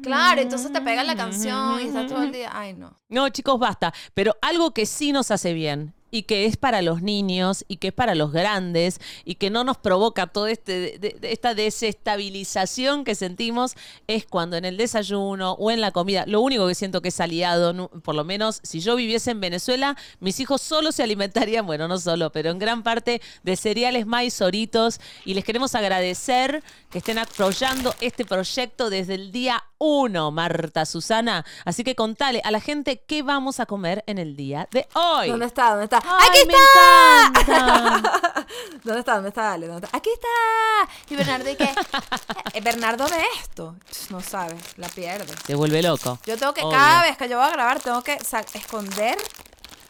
[0.01, 2.49] Claro, entonces te pega la canción y estás todo el día.
[2.51, 2.93] Ay, no.
[3.09, 3.93] No, chicos, basta.
[4.13, 7.89] Pero algo que sí nos hace bien y que es para los niños y que
[7.89, 10.99] es para los grandes y que no nos provoca toda este,
[11.31, 13.75] esta desestabilización que sentimos
[14.07, 17.19] es cuando en el desayuno o en la comida, lo único que siento que es
[17.19, 21.87] aliado, por lo menos si yo viviese en Venezuela, mis hijos solo se alimentarían, bueno,
[21.87, 26.99] no solo, pero en gran parte de cereales maíz oritos y les queremos agradecer que
[26.99, 31.45] estén apoyando este proyecto desde el día uno, Marta Susana.
[31.65, 35.29] Así que contale a la gente qué vamos a comer en el día de hoy.
[35.29, 35.69] ¿Dónde está?
[35.71, 36.01] ¿Dónde está?
[36.05, 37.31] ¡Ay, ¡Aquí está!
[38.83, 39.13] ¿Dónde está?
[39.15, 39.41] ¿Dónde está?
[39.43, 39.97] Dale, ¿dónde está?
[39.97, 40.93] ¡Aquí está!
[41.09, 41.69] ¿Y Bernardo y qué?
[42.53, 43.75] Eh, Bernardo ve esto.
[44.09, 45.31] No sabe, la pierde.
[45.45, 46.17] Se vuelve loco.
[46.25, 46.75] Yo tengo que, Obvio.
[46.77, 48.17] cada vez que yo voy a grabar, tengo que
[48.53, 49.15] esconder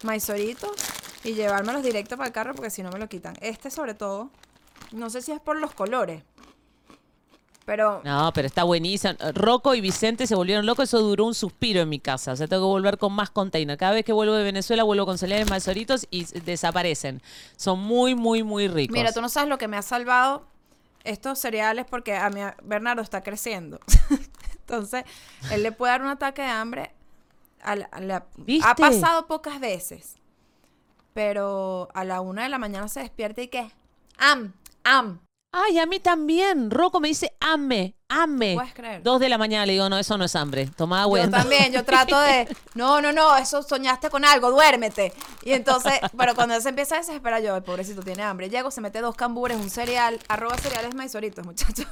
[0.04, 0.74] maizorito
[1.24, 3.36] y llevármelos directo para el carro porque si no me lo quitan.
[3.42, 4.30] Este sobre todo,
[4.92, 6.24] no sé si es por los colores,
[7.70, 9.14] pero No, pero está buenísimo.
[9.36, 10.86] Rocco y Vicente se volvieron locos.
[10.86, 12.32] Eso duró un suspiro en mi casa.
[12.32, 13.78] O sea, tengo que volver con más container.
[13.78, 17.22] Cada vez que vuelvo de Venezuela, vuelvo con cereales mazoritos y s- desaparecen.
[17.58, 18.92] Son muy, muy, muy ricos.
[18.98, 20.48] mira, tú no sabes lo que me ha salvado
[21.04, 23.80] estos cereales porque a mi Bernardo está creciendo.
[24.62, 25.04] Entonces,
[25.52, 26.92] él le puede dar un ataque de hambre.
[27.62, 28.68] a la- a la- ¿Viste?
[28.68, 30.16] Ha pasado pocas veces,
[31.14, 33.72] pero a la una de la mañana se despierta y ¿qué?
[34.18, 34.54] Am,
[34.84, 35.20] am.
[35.52, 36.70] Ay, a mí también.
[36.70, 38.54] Rocco me dice, ame, ame.
[38.54, 39.02] ¿Puedes creer?
[39.02, 40.70] Dos de la mañana le digo, no, eso no es hambre.
[40.78, 41.18] Toma agua.
[41.18, 41.40] Yo anda".
[41.40, 45.12] también, yo trato de, no, no, no, eso soñaste con algo, duérmete.
[45.44, 48.52] Y entonces, pero cuando él se empieza a desesperar, yo, el pobrecito tiene hambre.
[48.52, 51.88] Llego, se mete dos cambures, un cereal, arroba cereales maizoritos, muchachos.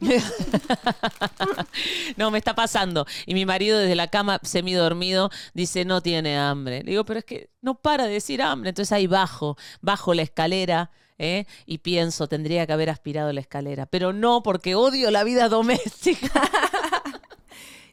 [2.16, 3.06] no, me está pasando.
[3.24, 6.82] Y mi marido desde la cama, semidormido, dice, no tiene hambre.
[6.82, 8.68] Le digo, pero es que no para de decir hambre.
[8.68, 10.90] Entonces ahí bajo, bajo la escalera.
[11.22, 11.46] ¿Eh?
[11.66, 13.86] Y pienso, tendría que haber aspirado la escalera.
[13.86, 16.30] Pero no, porque odio la vida doméstica.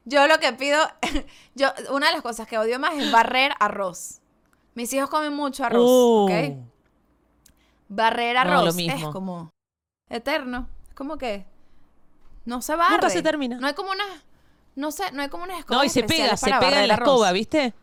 [0.05, 0.79] Yo lo que pido,
[1.55, 4.21] yo, una de las cosas que odio más es barrer arroz.
[4.73, 6.23] Mis hijos comen mucho arroz, Uh.
[6.25, 6.65] ¿ok?
[7.89, 9.51] Barrer No, arroz es como
[10.09, 10.67] eterno.
[10.87, 11.45] Es como que
[12.45, 12.93] no se barre.
[12.93, 13.59] Nunca se termina.
[13.59, 14.05] No hay como una,
[14.75, 17.07] no sé, no hay como escobas No, y se pega, se pega en la arroz.
[17.07, 17.73] escoba, ¿viste?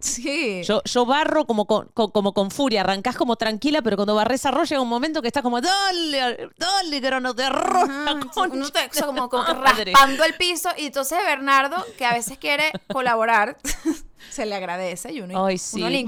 [0.00, 0.62] Sí.
[0.64, 4.44] Yo, yo barro como con, con- como con furia, arrancás como tranquila, pero cuando barres
[4.46, 7.88] arroz llega un momento que estás como, dale, dale, grano de arroz.
[7.88, 8.12] la
[8.50, 9.92] uno te- o sea, como, como que madre".
[9.92, 13.58] raspando el piso y entonces Bernardo que a veces quiere colaborar
[14.30, 15.76] se le agradece y uno, Ay, sí.
[15.80, 16.00] uno le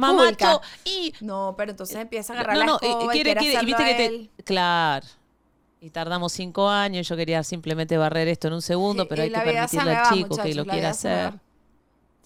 [0.84, 3.52] y no pero entonces empieza a agarrar no, la no, y- escoba quiere, quiere quiere-
[3.52, 4.30] y hacerlo viste que él.
[4.36, 5.06] te, claro.
[5.80, 9.36] Y tardamos cinco años, yo quería simplemente barrer esto en un segundo, pero hay que
[9.36, 11.32] la permitirle al va, chico que lo la quiera hacer.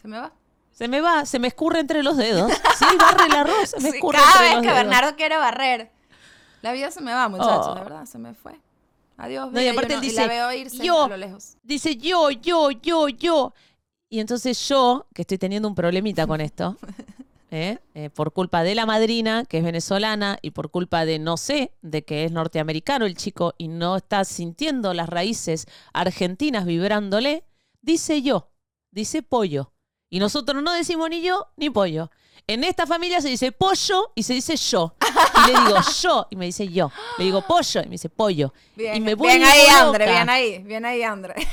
[0.01, 0.31] se me va
[0.77, 2.53] Se me va, se me escurre entre los dedos.
[2.79, 4.85] Sí, barre el arroz, se me Sí, escurre cada entre vez los que dedos.
[4.85, 5.91] Bernardo quiere barrer
[6.63, 7.75] la vida se me va muchachos Oh.
[7.77, 8.59] la verdad se me fue
[9.17, 11.97] adiós No, y aparte yo y dice, la veo irse yo- a lo lejos dice
[11.97, 13.55] yo, yo, yo, yo.
[14.11, 16.77] Y entonces yo, que estoy teniendo un problemita con esto,
[17.51, 17.79] ¿eh?
[17.95, 21.73] Eh, por culpa de la madrina, que es venezolana, y por culpa de, no sé,
[21.83, 27.45] de que es norteamericano el chico y no está sintiendo las raíces argentinas vibrándole,
[27.83, 28.51] dice yo,
[28.93, 29.73] dice pollo.
[30.11, 32.11] Y nosotros no decimos ni yo ni pollo.
[32.49, 34.95] En esta familia se dice pollo y se dice yo.
[35.49, 36.93] Y le digo yo y me dice yo.
[37.19, 38.53] Le digo pollo y me dice pollo.
[38.77, 39.81] bien, y me bien ahí loca.
[39.87, 41.35] Andre bien ahí bien ahí Andre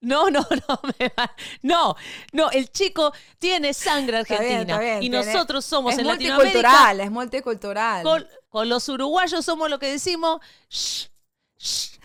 [0.00, 1.94] No, no, no, me va- no,
[2.32, 6.06] no, el chico tiene sangre Está argentina bien, está bien, y nosotros somos es en
[6.06, 11.04] multicultural Latinoamérica es multicultural con, con los uruguayos somos lo que decimos shh.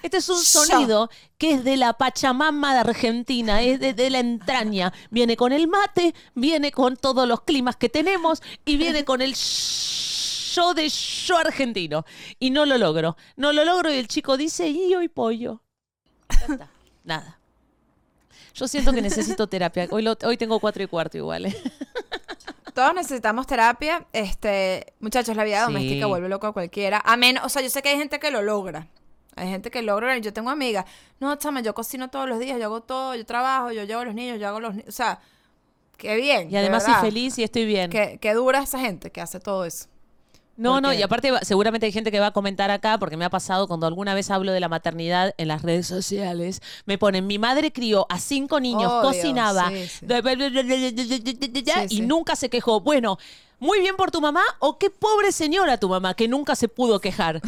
[0.04, 4.20] Este es un sonido que es de la Pachamama de Argentina, es de, de la
[4.20, 4.94] entraña.
[5.10, 9.34] Viene con el mate, viene con todos los climas que tenemos y viene con el
[9.36, 12.06] yo de yo argentino.
[12.40, 15.62] Y no lo logro, no lo logro y el chico dice, y hoy pollo.
[16.30, 16.70] Ya está,
[17.04, 17.40] nada.
[18.54, 19.88] Yo siento que necesito terapia.
[19.92, 21.48] Hoy, lo- hoy tengo cuatro y cuarto igual.
[21.48, 21.56] ¿eh?
[22.74, 24.06] Todos necesitamos terapia.
[24.14, 25.74] Este, muchachos, la vida Sí.
[25.74, 27.02] doméstica vuelve loco a cualquiera.
[27.04, 28.88] A menos, o sea, yo sé que hay gente que lo logra.
[29.38, 30.86] Hay gente que logra, yo tengo amigas,
[31.20, 34.06] no, chama, yo cocino todos los días, yo hago todo, yo trabajo, yo llevo a
[34.06, 35.20] los niños, yo hago los niños, o sea,
[35.96, 36.52] qué bien.
[36.52, 37.92] Y además soy feliz y estoy bien.
[37.92, 39.86] Qué, dura esa gente que hace todo eso.
[40.56, 43.30] No, no, y aparte seguramente hay gente que va a comentar acá, porque me ha
[43.30, 47.38] pasado cuando alguna vez hablo de la maternidad en las redes sociales, me ponen, mi
[47.38, 49.72] madre crió a cinco niños, cocinaba
[51.90, 52.82] y nunca se quejó.
[52.82, 53.20] Bueno,
[53.60, 57.00] muy bien por tu mamá o qué pobre señora tu mamá que nunca se pudo
[57.02, 57.42] quejar.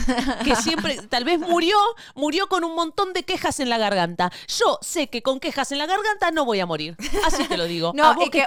[0.43, 1.77] Que siempre, tal vez murió,
[2.15, 4.31] murió con un montón de quejas en la garganta.
[4.47, 6.97] Yo sé que con quejas en la garganta no voy a morir.
[7.25, 7.93] Así te lo digo.
[7.99, 8.45] No, a vos y que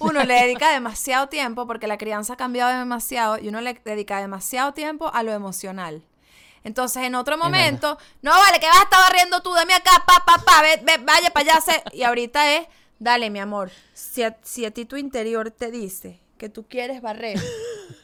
[0.00, 4.20] uno, le dedica demasiado tiempo porque la crianza ha cambiado demasiado y uno le dedica
[4.20, 6.02] demasiado tiempo a lo emocional.
[6.64, 10.24] Entonces, en otro momento, no vale, que vas a estar barriendo tú, dame acá, pa,
[10.24, 11.60] pa, pa, ve, ve, vaya para allá.
[11.60, 11.82] se-".
[11.92, 12.66] Y ahorita es,
[12.98, 17.00] dale, mi amor, si a, si a ti tu interior te dice que tú quieres
[17.00, 17.38] barrer,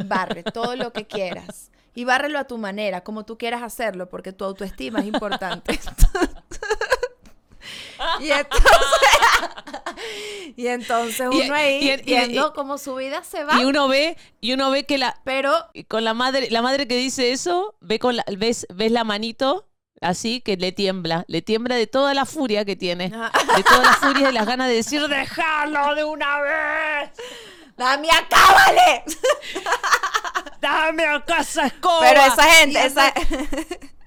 [0.05, 1.72] barre todo lo que quieras.
[1.96, 5.77] Y bárrelo a tu manera, como tú quieras hacerlo, porque tu autoestima es importante.
[8.20, 8.70] y entonces,
[10.57, 13.61] y entonces uno ahí y- y- viendo cómo su vida se va.
[13.61, 15.53] Y uno ve, y uno ve que la, pero
[15.88, 19.68] con la madre, la madre que dice eso, ve con la, ves, ves la manito
[20.01, 23.94] así que le tiembla, le tiembla de toda la furia que tiene, de toda la
[23.94, 27.11] furia y las ganas de decir déjalo de una vez,
[27.78, 29.04] ¡Dame acá, vale!
[30.60, 32.00] dame a casa escoba.
[32.00, 33.76] Pero esa gente, esa- esa...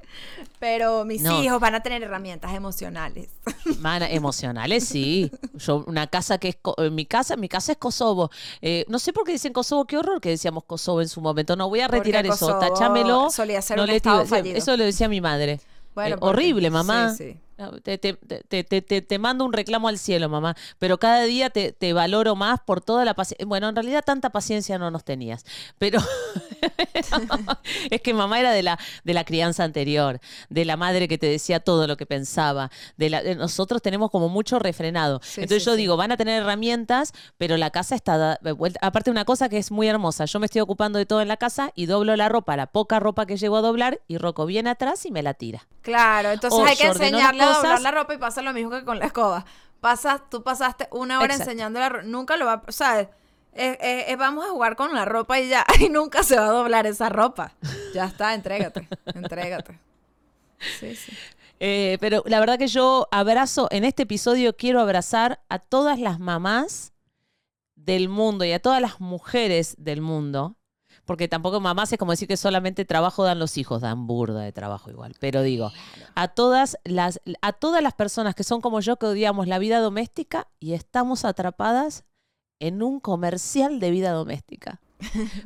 [0.59, 1.41] Pero mis No.
[1.41, 3.29] hijos van a tener herramientas emocionales.
[3.79, 5.31] Mana, emocionales, sí.
[5.55, 6.57] Yo, una casa que es.
[6.77, 8.29] en mi casa, mi casa es Kosovo.
[8.61, 11.55] Eh, no sé por qué dicen Kosovo, qué horror que decíamos Kosovo en su momento.
[11.55, 12.59] No, voy a retirar eso.
[12.59, 13.31] Táchamelo.
[13.31, 14.55] solía ser No un le estado tiro- fallido.
[14.57, 15.59] Eso lo decía mi madre.
[15.95, 17.09] Bueno, Eh, porque- horrible, mamá.
[17.15, 17.39] sí, sí.
[17.83, 20.55] Te, te- te- te- te- mando un reclamo al cielo, mamá.
[20.79, 23.45] Pero cada día te, valoro más por toda la paciencia.
[23.45, 25.45] Bueno, en realidad tanta paciencia no nos tenías.
[25.77, 25.99] Pero
[27.89, 30.19] es que mamá era de la, de la crianza anterior,
[30.49, 32.71] de la madre que te decía todo lo que pensaba.
[32.97, 35.19] De la, de- nosotros tenemos como mucho refrenado.
[35.23, 35.77] Sí, Entonces sí, yo sí.
[35.81, 38.79] digo, van a tener herramientas, pero la casa está da- vuelta.
[38.81, 40.25] Aparte, una cosa que es muy hermosa.
[40.25, 42.99] Yo me estoy ocupando de todo en la casa y doblo la ropa, la poca
[42.99, 45.67] ropa que llevo a doblar, y Rocco viene atrás y me la tira.
[45.81, 47.83] Claro, entonces O hay que enseñarle a doblar cosas.
[47.83, 49.45] la ropa y pasa lo mismo que con la escoba.
[49.79, 51.51] Pasas, tú pasaste una hora Exacto.
[51.51, 53.09] enseñando la ropa, nunca lo va, o sea, eh,
[53.53, 56.51] eh, eh, vamos a jugar con la ropa y ya, y nunca se va a
[56.51, 57.53] doblar esa ropa.
[57.93, 59.79] Ya está, entrégate, entrégate.
[60.79, 61.11] Sí, sí.
[61.63, 66.19] Eh, pero la verdad que yo abrazo, en este episodio quiero abrazar a todas las
[66.19, 66.91] mamás
[67.75, 70.55] del mundo y a todas las mujeres del mundo.
[71.11, 74.53] Porque tampoco mamás es como decir que solamente trabajo dan los hijos, dan burda de
[74.53, 75.13] trabajo igual.
[75.19, 75.69] Pero digo,
[76.15, 79.81] a todas las, a todas las personas que son como yo que odiamos la vida
[79.81, 82.05] doméstica y estamos atrapadas
[82.61, 84.79] en un comercial de vida doméstica.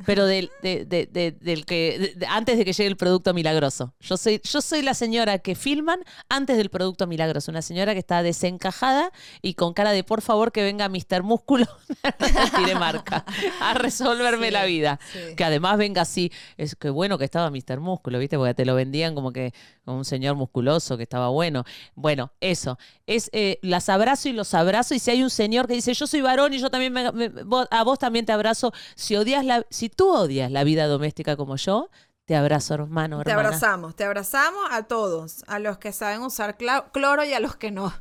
[0.04, 3.94] Pero del, de- de- de- del que antes de que llegue el producto milagroso.
[4.00, 7.50] Yo soy, yo soy la señora que filman antes del producto milagroso.
[7.50, 9.10] Una señora que está desencajada
[9.42, 11.22] y con cara de por favor que venga Mr.
[11.22, 11.66] Músculo,
[12.56, 13.24] tire marca,
[13.60, 15.00] a resolverme Sí, la vida.
[15.12, 15.34] sí.
[15.36, 16.30] Que además venga así.
[16.56, 17.80] Es que bueno que estaba Mr.
[17.80, 18.36] Músculo, ¿viste?
[18.36, 19.52] Porque te lo vendían como que
[19.86, 21.64] un señor musculoso que estaba bueno.
[21.94, 22.78] Bueno, eso.
[23.06, 24.94] Es eh, las abrazo y los abrazo.
[24.94, 27.28] Y si hay un señor que dice, yo soy varón y yo también me- me-
[27.28, 28.72] vos- a vos también te abrazo.
[28.94, 31.88] Si odias la, si tú odias la vida doméstica como yo,
[32.24, 33.48] te abrazo, hermano, Te hermana.
[33.50, 36.56] abrazamos, te abrazamos a todos, a los que saben usar
[36.92, 37.94] cloro y a los que no.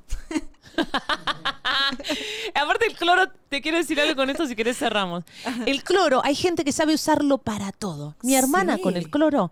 [2.55, 5.23] Aparte el cloro, te quiero decir algo con esto si querés cerramos.
[5.65, 8.15] El cloro, hay gente que sabe usarlo para todo.
[8.23, 8.81] Mi hermana Sí.
[8.81, 9.51] con el cloro,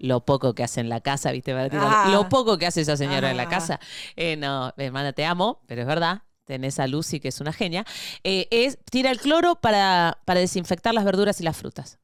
[0.00, 1.52] lo poco que hace en la casa, ¿viste?
[1.52, 2.08] Ah.
[2.10, 3.48] Lo poco que hace esa señora en la Ah.
[3.48, 3.80] casa.
[4.16, 6.22] Eh, no, hermana, te amo, pero es verdad.
[6.46, 7.84] Tenés a Lucy, que es una genia.
[8.24, 11.98] Eh, es, tira el cloro para, para desinfectar las verduras y las frutas.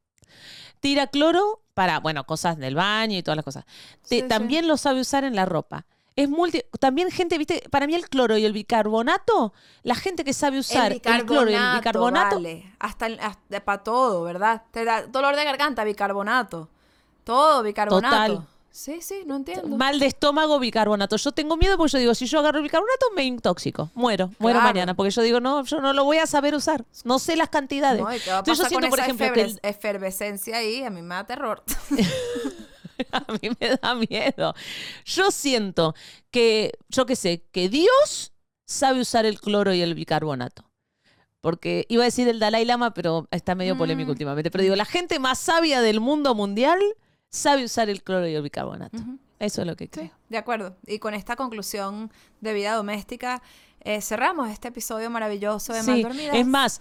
[0.81, 3.65] Tira cloro para, bueno, cosas del baño y todas las cosas.
[3.65, 3.73] Te-
[4.17, 4.29] Sí, sí.
[4.29, 5.87] también lo sabe usar en la ropa.
[6.15, 10.33] Es multi, también gente, viste, para mí el cloro y el bicarbonato, la gente que
[10.33, 13.09] sabe usar el, cloro y el bicarbonato, vale, hasta,
[13.65, 14.63] para todo, ¿verdad?
[14.71, 16.71] Te da dolor de garganta, bicarbonato.
[17.27, 18.35] Todo bicarbonato.
[18.35, 18.47] Total.
[18.71, 19.75] Sí, sí, no entiendo.
[19.77, 21.17] mal de estómago, bicarbonato.
[21.17, 24.59] Yo tengo miedo porque yo digo, si yo agarro el bicarbonato, me intoxico, muero, muero
[24.61, 24.75] Claro.
[24.75, 27.49] mañana, porque yo digo, no, yo no lo voy a saber usar, no sé las
[27.49, 28.03] cantidades.
[28.03, 30.85] No, ¿y qué va a Entonces yo siento, por ejemplo, que el- eferves- efervescencia ahí?
[30.85, 31.63] A mí me da terror.
[33.13, 34.55] a mí me da miedo.
[35.07, 35.95] Yo siento
[36.31, 38.33] que, yo qué sé, que Dios
[38.67, 40.65] sabe usar el cloro y el bicarbonato.
[41.41, 44.13] Porque iba a decir el Dalai Lama, pero está medio polémico Mm.
[44.13, 44.51] últimamente.
[44.51, 46.81] Pero digo, la gente más sabia del mundo mundial
[47.31, 48.99] sabe usar el cloro y el bicarbonato.
[49.39, 50.11] Eso es lo que Sí, creo.
[50.31, 50.77] de acuerdo.
[50.87, 52.11] Y con esta conclusión
[52.41, 53.43] de vida doméstica,
[53.81, 56.37] eh, cerramos este episodio maravilloso de Sí, Mal Dormidas.
[56.37, 56.81] es más,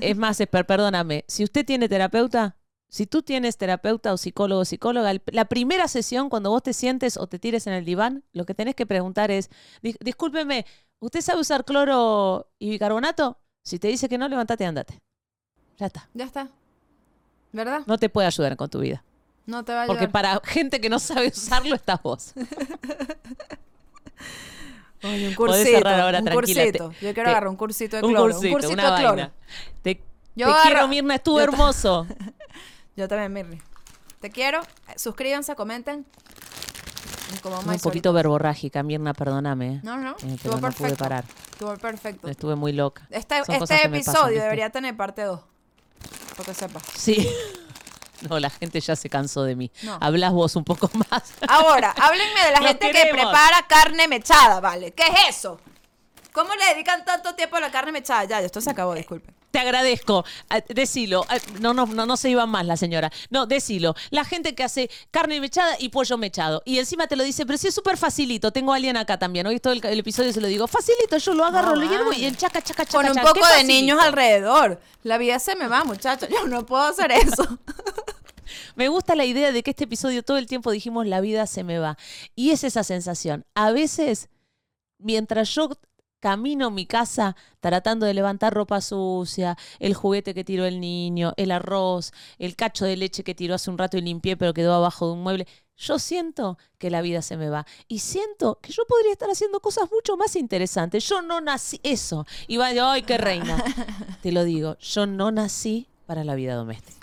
[0.00, 2.56] es más, Esper, perdóname, si usted tiene terapeuta,
[2.90, 6.72] si tú tienes terapeuta o psicólogo o psicóloga, el- la primera sesión cuando vos te
[6.74, 9.48] sientes o te tires en el diván, lo que tenés que preguntar es,
[9.82, 10.66] "Dis- discúlpeme,
[11.00, 13.38] ¿usted sabe usar cloro y bicarbonato?
[13.64, 14.98] Si te dice que no, levántate y andate.
[15.78, 16.08] Ya está.
[16.12, 16.48] Ya está.
[17.52, 17.82] ¿Verdad?
[17.86, 19.04] No te puede ayudar con tu vida.
[19.46, 22.32] No te va a Porque para gente que no sabe usarlo estás vos.
[25.04, 25.78] Oye, un Podés cursito.
[25.78, 26.92] cerrar ahora, un tranquila, te- cursito.
[26.92, 28.32] Yo quiero te- agarrar un cursito de un cloro.
[28.32, 29.14] cursito, un cursito una de cloro.
[29.16, 29.32] vaina.
[29.82, 29.94] Te,
[30.36, 32.06] Yo Te agarro- quiero, Mirna, estuvo yo hermoso.
[32.96, 33.62] Yo también, Mirri.
[34.20, 34.60] Te quiero.
[34.60, 36.06] Eh, Suscríbanse, comenten.
[37.42, 39.80] Como un poquito verborrágica, Mirna, perdóname.
[39.82, 40.10] No, no.
[40.10, 40.84] Eh, Estuvo no perfecto.
[40.88, 41.24] pude parar.
[41.50, 42.28] Estuvo perfecto.
[42.28, 43.06] Estuve muy loca.
[43.10, 45.40] Este, este pasan, episodio debería tener parte 2.
[46.36, 46.82] Para que sepas.
[46.94, 47.26] Sí.
[48.28, 49.70] No, la gente ya se cansó de mí.
[49.82, 49.98] No.
[50.00, 51.22] Hablas vos un poco más.
[51.48, 54.92] Ahora, háblenme de la gente que prepara carne mechada, ¿vale?
[54.92, 55.60] ¿Qué es eso?
[56.32, 58.24] ¿Cómo le dedican tanto tiempo a la carne mechada?
[58.24, 59.34] Ya, esto se acabó, disculpen.
[59.50, 60.24] Te agradezco.
[60.48, 61.26] Ah, Decilo.
[61.28, 63.12] Ah, No, no, no, no se iba más la señora.
[63.28, 63.94] No, decilo.
[64.08, 66.62] La gente que hace carne mechada y pollo mechado.
[66.64, 68.50] Y encima te lo dice, pero sí es súper facilito.
[68.50, 69.46] Tengo a alguien acá también.
[69.46, 70.66] Hoy todo el, el episodio se lo digo.
[70.68, 72.96] Facilito, yo lo agarro, lo hiervo y en chaca, chaca, chaca.
[72.96, 73.26] Con un chaca.
[73.28, 73.74] poco ¿Qué de facilito?
[73.80, 74.80] niños alrededor.
[75.02, 76.30] La vida se me va, muchachos.
[76.30, 77.46] Yo no puedo hacer eso.
[78.76, 81.64] Me gusta la idea de que este episodio todo el tiempo dijimos la vida se
[81.64, 81.96] me va.
[82.34, 83.44] Y es esa sensación.
[83.54, 84.28] A veces,
[84.98, 85.70] mientras yo
[86.20, 91.50] camino mi casa tratando de levantar ropa sucia, el juguete que tiró el niño, el
[91.50, 95.08] arroz, el cacho de leche que tiró hace un rato y limpié pero quedó abajo
[95.08, 97.66] de un mueble, yo siento que la vida se me va.
[97.88, 101.08] Y siento que yo podría estar haciendo cosas mucho más interesantes.
[101.08, 102.24] Yo no nací eso.
[102.46, 103.62] Y va de, ay, qué reina.
[104.22, 107.01] Te lo digo, yo no nací para la vida doméstica.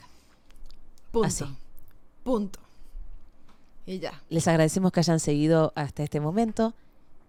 [1.11, 1.27] Punto.
[1.27, 1.45] Así.
[2.23, 2.59] Punto.
[3.85, 4.21] Y ya.
[4.29, 6.73] Les agradecemos que hayan seguido hasta este momento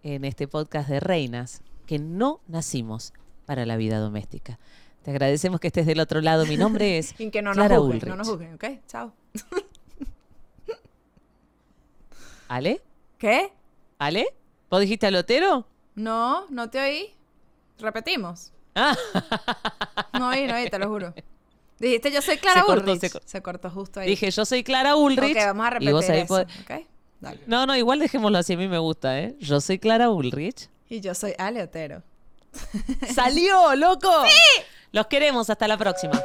[0.03, 3.13] en este podcast de Reinas, que no nacimos
[3.47, 4.59] para la vida doméstica.
[5.03, 6.45] Te agradecemos que estés del otro lado.
[6.47, 8.09] Mi nombre es Y que no nos Clara juzguen, Ulrich.
[8.11, 8.65] no nos juzguen, ¿ok?
[8.87, 9.13] Chao.
[12.49, 12.83] ¿Ale?
[13.19, 13.53] ¿Qué?
[13.99, 14.27] ¿Ale?
[14.71, 15.67] ¿Vos dijiste alotero?
[15.95, 17.15] No, no te oí.
[17.79, 18.53] Repetimos.
[18.75, 18.97] Ah,
[20.19, 21.15] No oí, no oí, te lo juro.
[21.81, 23.01] Dijiste, yo soy Clara Se cortó, Ulrich.
[23.01, 24.09] se cor- Se cortó justo ahí.
[24.11, 25.37] dije, yo soy Clara Ulrich.
[25.37, 26.87] Ok, vamos a y repetir vos ahí eso, pod- ¿ok?
[27.21, 27.41] Dale.
[27.47, 28.53] No, no, igual dejémoslo así.
[28.53, 29.35] A mí me gusta, ¿eh?
[29.41, 30.69] Yo soy Clara Ulrich.
[30.89, 32.03] Y yo soy Ale Otero.
[33.15, 34.11] ¡Salió, loco!
[34.27, 34.63] ¡Sí!
[34.93, 35.51] Los queremos.
[35.51, 36.21] Hasta la próxima.